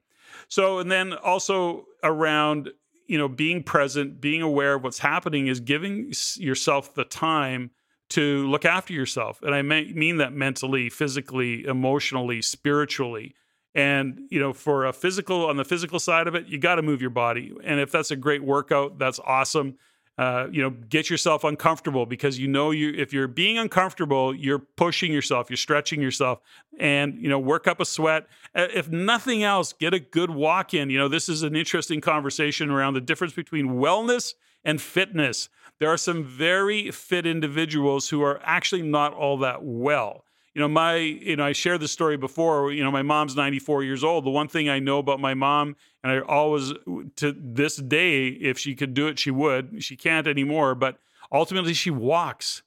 So 0.49 0.79
and 0.79 0.91
then 0.91 1.15
also 1.15 1.87
around 2.03 2.71
you 3.07 3.19
know 3.19 3.29
being 3.29 3.63
present, 3.63 4.21
being 4.21 4.43
aware 4.43 4.75
of 4.75 4.85
what's 4.85 5.01
happening 5.01 5.49
is 5.49 5.61
giving 5.61 6.13
yourself 6.37 6.95
the 6.95 7.05
time 7.05 7.71
to 8.11 8.47
look 8.49 8.65
after 8.65 8.93
yourself. 8.93 9.43
And 9.43 9.55
I 9.55 9.63
mean 9.63 10.17
that 10.19 10.33
mentally, 10.33 10.89
physically, 10.89 11.65
emotionally, 11.67 12.41
spiritually. 12.41 13.35
And 13.79 14.23
you 14.29 14.41
know, 14.41 14.53
for 14.53 14.87
a 14.87 14.93
physical 14.93 15.47
on 15.47 15.57
the 15.57 15.65
physical 15.65 16.01
side 16.01 16.27
of 16.27 16.35
it, 16.35 16.49
you 16.49 16.59
got 16.59 16.75
to 16.75 16.83
move 16.83 17.01
your 17.01 17.11
body. 17.11 17.55
And 17.63 17.79
if 17.79 17.93
that's 17.93 18.11
a 18.11 18.17
great 18.17 18.43
workout, 18.43 18.99
that's 18.99 19.21
awesome. 19.25 19.79
Uh, 20.19 20.49
you 20.51 20.61
know, 20.61 20.71
get 20.71 21.09
yourself 21.09 21.45
uncomfortable 21.45 22.05
because 22.05 22.41
you 22.41 22.49
know 22.49 22.73
you 22.73 22.93
if 22.99 23.13
you're 23.13 23.29
being 23.29 23.57
uncomfortable, 23.57 24.35
you're 24.35 24.59
pushing 24.59 25.13
yourself, 25.13 25.49
you're 25.49 25.57
stretching 25.57 26.03
yourself, 26.03 26.41
and 26.81 27.23
you 27.23 27.29
know, 27.29 27.39
work 27.39 27.69
up 27.69 27.79
a 27.79 27.85
sweat. 27.85 28.27
If 28.53 28.91
nothing 28.91 29.45
else, 29.45 29.73
get 29.73 29.95
a 29.95 30.01
good 30.01 30.31
walk 30.31 30.75
in. 30.75 30.91
You 30.91 30.99
know, 30.99 31.07
this 31.07 31.29
is 31.29 31.45
an 31.45 31.55
interesting 31.55 32.01
conversation 32.01 32.71
around 32.71 32.95
the 32.95 33.01
difference 33.01 33.33
between 33.33 33.75
wellness 33.75 34.35
and 34.65 34.83
fitness. 34.83 35.49
There 35.79 35.89
are 35.89 35.97
some 35.97 36.25
very 36.25 36.91
fit 36.91 37.27
individuals 37.27 38.09
who 38.09 38.23
are 38.23 38.41
actually 38.43 38.83
not 38.83 39.15
all 39.15 39.39
that 39.39 39.63
well 39.63 40.25
you 40.55 40.61
know 40.61 40.69
my 40.69 40.97
you 40.97 41.37
know 41.37 41.45
i 41.45 41.53
shared 41.53 41.81
the 41.81 41.89
story 41.89 42.17
before 42.17 42.73
you 42.73 42.83
know 42.83 42.91
my 42.91 43.03
mom's 43.03 43.37
94 43.37 43.85
years 43.85 44.03
old. 44.03 44.25
The 44.25 44.31
one 44.31 44.49
thing 44.49 44.69
i 44.69 44.79
know 44.79 44.99
about 44.99 45.21
my 45.21 45.35
mom 45.35 45.77
and 46.03 46.13
i 46.13 46.21
always 46.21 46.73
to 47.17 47.33
this 47.39 47.77
day 47.77 48.29
if 48.29 48.59
she 48.59 48.75
could 48.75 48.95
do 48.95 49.07
it 49.09 49.19
she 49.19 49.31
would. 49.31 49.83
She 49.83 49.97
can't 49.97 50.27
anymore 50.27 50.75
but 50.75 50.99
ultimately 51.33 51.75
she 51.75 51.91
walks. 51.91 52.63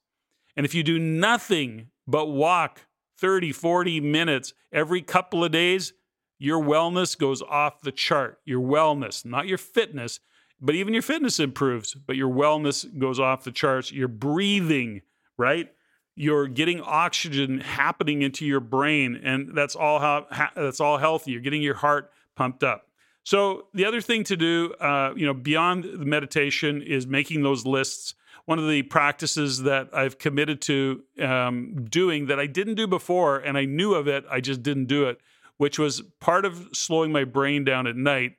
And 0.55 0.65
if 0.65 0.75
you 0.75 0.83
do 0.83 0.99
nothing 0.99 1.87
but 2.07 2.27
walk 2.27 2.81
30 3.17 3.51
40 3.51 3.99
minutes 3.99 4.53
every 4.71 5.01
couple 5.01 5.43
of 5.43 5.51
days 5.51 5.93
your 6.39 6.63
wellness 6.63 7.17
goes 7.17 7.41
off 7.43 7.81
the 7.81 7.91
chart. 7.91 8.39
Your 8.45 8.61
wellness 8.61 9.25
not 9.25 9.47
your 9.47 9.57
fitness 9.57 10.19
but 10.61 10.75
even 10.75 10.93
your 10.93 11.03
fitness 11.03 11.39
improves 11.39 11.93
but 11.93 12.15
your 12.15 12.29
wellness 12.29 12.85
goes 12.97 13.19
off 13.19 13.43
the 13.43 13.51
charts. 13.51 13.91
Your 13.91 14.07
breathing 14.07 15.01
right 15.37 15.69
you're 16.15 16.47
getting 16.47 16.81
oxygen 16.81 17.59
happening 17.61 18.21
into 18.21 18.45
your 18.45 18.59
brain 18.59 19.19
and 19.23 19.55
that's 19.55 19.75
all 19.75 19.99
how 19.99 20.27
that's 20.55 20.79
all 20.79 20.97
healthy. 20.97 21.31
You're 21.31 21.41
getting 21.41 21.61
your 21.61 21.75
heart 21.75 22.11
pumped 22.35 22.63
up. 22.63 22.87
So 23.23 23.67
the 23.73 23.85
other 23.85 24.01
thing 24.01 24.23
to 24.25 24.35
do 24.35 24.73
uh, 24.79 25.13
you 25.15 25.25
know 25.25 25.33
beyond 25.33 25.83
the 25.83 26.05
meditation 26.05 26.81
is 26.81 27.07
making 27.07 27.43
those 27.43 27.65
lists. 27.65 28.15
One 28.45 28.57
of 28.59 28.67
the 28.67 28.81
practices 28.81 29.63
that 29.63 29.89
i've 29.93 30.17
committed 30.17 30.61
to 30.61 31.03
um, 31.21 31.85
doing 31.89 32.25
that 32.25 32.39
i 32.39 32.47
didn't 32.47 32.73
do 32.75 32.87
before 32.87 33.37
and 33.37 33.57
i 33.57 33.65
knew 33.65 33.93
of 33.93 34.07
it 34.07 34.25
i 34.29 34.41
just 34.41 34.63
didn't 34.63 34.85
do 34.85 35.05
it 35.05 35.21
which 35.57 35.77
was 35.77 36.01
part 36.19 36.43
of 36.43 36.69
slowing 36.73 37.11
my 37.11 37.23
brain 37.23 37.63
down 37.63 37.85
at 37.85 37.95
night 37.95 38.33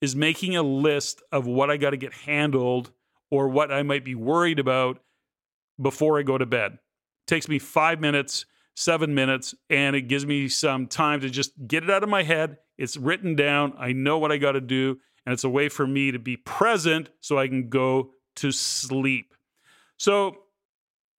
is 0.00 0.14
making 0.14 0.56
a 0.56 0.62
list 0.62 1.22
of 1.32 1.44
what 1.44 1.70
i 1.70 1.76
got 1.76 1.90
to 1.90 1.96
get 1.96 2.14
handled 2.14 2.92
or 3.30 3.48
what 3.48 3.70
i 3.72 3.82
might 3.82 4.04
be 4.04 4.14
worried 4.14 4.60
about 4.60 5.00
before 5.82 6.18
i 6.18 6.22
go 6.22 6.38
to 6.38 6.46
bed 6.46 6.78
takes 7.28 7.48
me 7.48 7.58
five 7.58 8.00
minutes, 8.00 8.46
seven 8.74 9.14
minutes, 9.14 9.54
and 9.70 9.94
it 9.94 10.02
gives 10.02 10.26
me 10.26 10.48
some 10.48 10.86
time 10.86 11.20
to 11.20 11.30
just 11.30 11.52
get 11.68 11.84
it 11.84 11.90
out 11.90 12.02
of 12.02 12.08
my 12.08 12.24
head. 12.24 12.56
It's 12.76 12.96
written 12.96 13.36
down. 13.36 13.74
I 13.78 13.92
know 13.92 14.18
what 14.18 14.32
I 14.32 14.38
got 14.38 14.52
to 14.52 14.60
do. 14.60 14.98
And 15.24 15.32
it's 15.32 15.44
a 15.44 15.48
way 15.48 15.68
for 15.68 15.86
me 15.86 16.10
to 16.10 16.18
be 16.18 16.36
present 16.36 17.10
so 17.20 17.38
I 17.38 17.48
can 17.48 17.68
go 17.68 18.12
to 18.36 18.50
sleep. 18.50 19.34
So, 19.98 20.38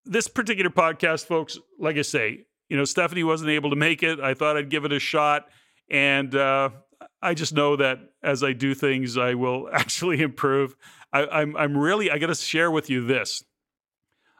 this 0.06 0.28
particular 0.28 0.72
podcast, 0.72 1.26
folks, 1.26 1.60
like 1.78 1.98
I 1.98 2.02
say, 2.02 2.46
you 2.70 2.78
know, 2.78 2.86
Stephanie 2.86 3.24
wasn't 3.24 3.52
able 3.52 3.70
to 3.70 3.76
make 3.76 4.02
it. 4.02 4.20
I 4.20 4.34
thought 4.34 4.58
I'd 4.58 4.70
give 4.70 4.86
it 4.86 4.94
a 4.94 5.00
shot. 5.00 5.48
And 5.92 6.34
uh, 6.34 6.70
I 7.22 7.34
just 7.34 7.54
know 7.54 7.76
that 7.76 8.00
as 8.24 8.44
I 8.44 8.54
do 8.54 8.74
things, 8.74 9.18
I 9.18 9.36
will 9.36 9.70
actually 9.74 10.22
improve. 10.22 10.76
I, 11.14 11.28
I'm, 11.28 11.56
I'm 11.56 11.78
really, 11.78 12.10
I 12.10 12.18
got 12.18 12.28
to 12.28 12.36
share 12.36 12.72
with 12.72 12.90
you 12.90 13.06
this. 13.06 13.44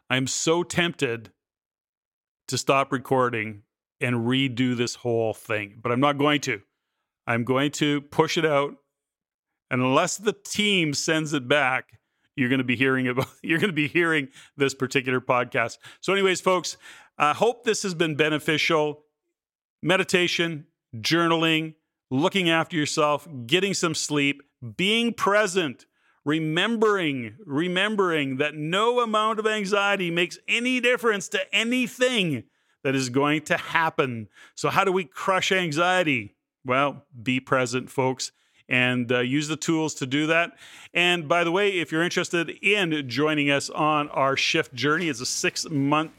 I'm 0.08 0.26
so 0.26 0.64
tempted 0.64 1.30
to 2.50 2.58
stop 2.58 2.92
recording 2.92 3.62
and 4.00 4.26
redo 4.26 4.76
this 4.76 4.96
whole 4.96 5.34
thing, 5.34 5.78
but 5.82 5.92
I'm 5.92 6.00
not 6.00 6.18
going 6.18 6.40
to. 6.42 6.60
I'm 7.26 7.44
going 7.44 7.70
to 7.72 8.00
push 8.00 8.36
it 8.36 8.44
out. 8.44 8.76
And 9.70 9.80
unless 9.80 10.16
the 10.16 10.32
team 10.32 10.94
sends 10.94 11.32
it 11.32 11.46
back, 11.46 12.00
you're 12.36 12.48
going 12.48 12.58
to 12.58 12.64
be 12.64 12.76
hearing 12.76 13.08
about 13.08 13.28
you're 13.42 13.58
going 13.58 13.70
to 13.70 13.74
be 13.74 13.88
hearing 13.88 14.28
this 14.56 14.74
particular 14.74 15.20
podcast. 15.20 15.78
So 16.00 16.12
anyways, 16.12 16.40
folks, 16.40 16.76
I 17.18 17.34
hope 17.34 17.64
this 17.64 17.82
has 17.82 17.94
been 17.94 18.16
beneficial. 18.16 19.04
Meditation, 19.82 20.66
journaling, 20.96 21.74
looking 22.10 22.50
after 22.50 22.76
yourself, 22.76 23.28
getting 23.46 23.74
some 23.74 23.94
sleep, 23.94 24.42
being 24.76 25.12
present, 25.12 25.86
remembering, 26.24 27.36
remembering 27.44 28.38
that 28.38 28.54
no 28.54 29.00
amount 29.00 29.38
of 29.38 29.46
anxiety 29.46 30.10
makes 30.10 30.38
any 30.48 30.80
difference 30.80 31.28
to 31.28 31.54
anything 31.54 32.44
that 32.82 32.94
is 32.94 33.08
going 33.08 33.42
to 33.42 33.56
happen. 33.56 34.28
So, 34.54 34.70
how 34.70 34.84
do 34.84 34.92
we 34.92 35.04
crush 35.04 35.52
anxiety? 35.52 36.34
Well, 36.64 37.04
be 37.22 37.40
present, 37.40 37.90
folks, 37.90 38.32
and 38.68 39.10
uh, 39.10 39.20
use 39.20 39.48
the 39.48 39.56
tools 39.56 39.94
to 39.96 40.06
do 40.06 40.28
that. 40.28 40.52
And 40.92 41.28
by 41.28 41.44
the 41.44 41.52
way, 41.52 41.78
if 41.78 41.92
you're 41.92 42.02
interested 42.02 42.50
in 42.62 43.08
joining 43.08 43.50
us 43.50 43.70
on 43.70 44.08
our 44.10 44.36
shift 44.36 44.74
journey, 44.74 45.08
it's 45.08 45.20
a 45.20 45.26
six 45.26 45.68
month 45.68 46.12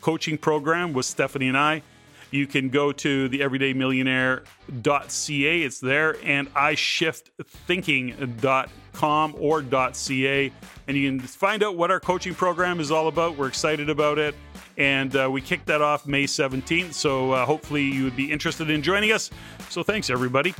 coaching 0.00 0.38
program 0.38 0.92
with 0.92 1.06
Stephanie 1.06 1.48
and 1.48 1.58
I 1.58 1.82
you 2.30 2.46
can 2.46 2.68
go 2.68 2.92
to 2.92 3.28
the 3.28 3.40
everydaymillionaire.ca. 3.40 5.62
It's 5.62 5.80
there, 5.80 6.16
and 6.24 6.54
ishiftThinking.com 6.54 8.68
or 9.02 9.62
.ca, 9.92 10.52
and 10.86 10.96
you 10.96 11.10
can 11.10 11.20
find 11.20 11.62
out 11.62 11.76
what 11.76 11.90
our 11.90 12.00
coaching 12.00 12.34
program 12.34 12.80
is 12.80 12.90
all 12.90 13.08
about. 13.08 13.36
We're 13.36 13.48
excited 13.48 13.88
about 13.90 14.18
it, 14.18 14.34
and 14.76 15.14
uh, 15.16 15.28
we 15.30 15.40
kicked 15.40 15.66
that 15.66 15.82
off 15.82 16.06
May 16.06 16.24
17th. 16.24 16.92
So 16.92 17.32
uh, 17.32 17.46
hopefully 17.46 17.82
you 17.82 18.04
would 18.04 18.16
be 18.16 18.30
interested 18.30 18.70
in 18.70 18.82
joining 18.82 19.12
us. 19.12 19.30
So 19.68 19.82
thanks, 19.82 20.10
everybody. 20.10 20.54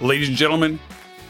Ladies 0.00 0.28
and 0.28 0.36
gentlemen, 0.36 0.78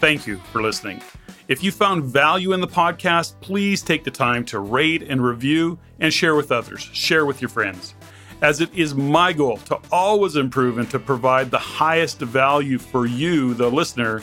thank 0.01 0.27
you 0.27 0.39
for 0.53 0.61
listening. 0.61 1.01
If 1.49 1.63
you 1.63 1.71
found 1.71 2.05
value 2.05 2.53
in 2.53 2.61
the 2.61 2.67
podcast, 2.67 3.41
please 3.41 3.83
take 3.83 4.03
the 4.03 4.11
time 4.11 4.45
to 4.47 4.59
rate 4.59 5.03
and 5.03 5.25
review 5.25 5.79
and 6.01 6.13
share 6.13 6.35
with 6.35 6.51
others. 6.51 6.91
Share 6.93 7.25
with 7.25 7.41
your 7.41 7.49
friends 7.49 7.95
as 8.43 8.61
it 8.61 8.73
is 8.75 8.95
my 8.95 9.33
goal 9.33 9.57
to 9.59 9.79
always 9.91 10.37
improve 10.37 10.79
and 10.79 10.91
to 10.91 10.99
provide 10.99 11.51
the 11.51 11.59
highest 11.59 12.19
value 12.19 12.79
for 12.79 13.07
you, 13.07 13.55
the 13.55 13.71
listener. 13.71 14.23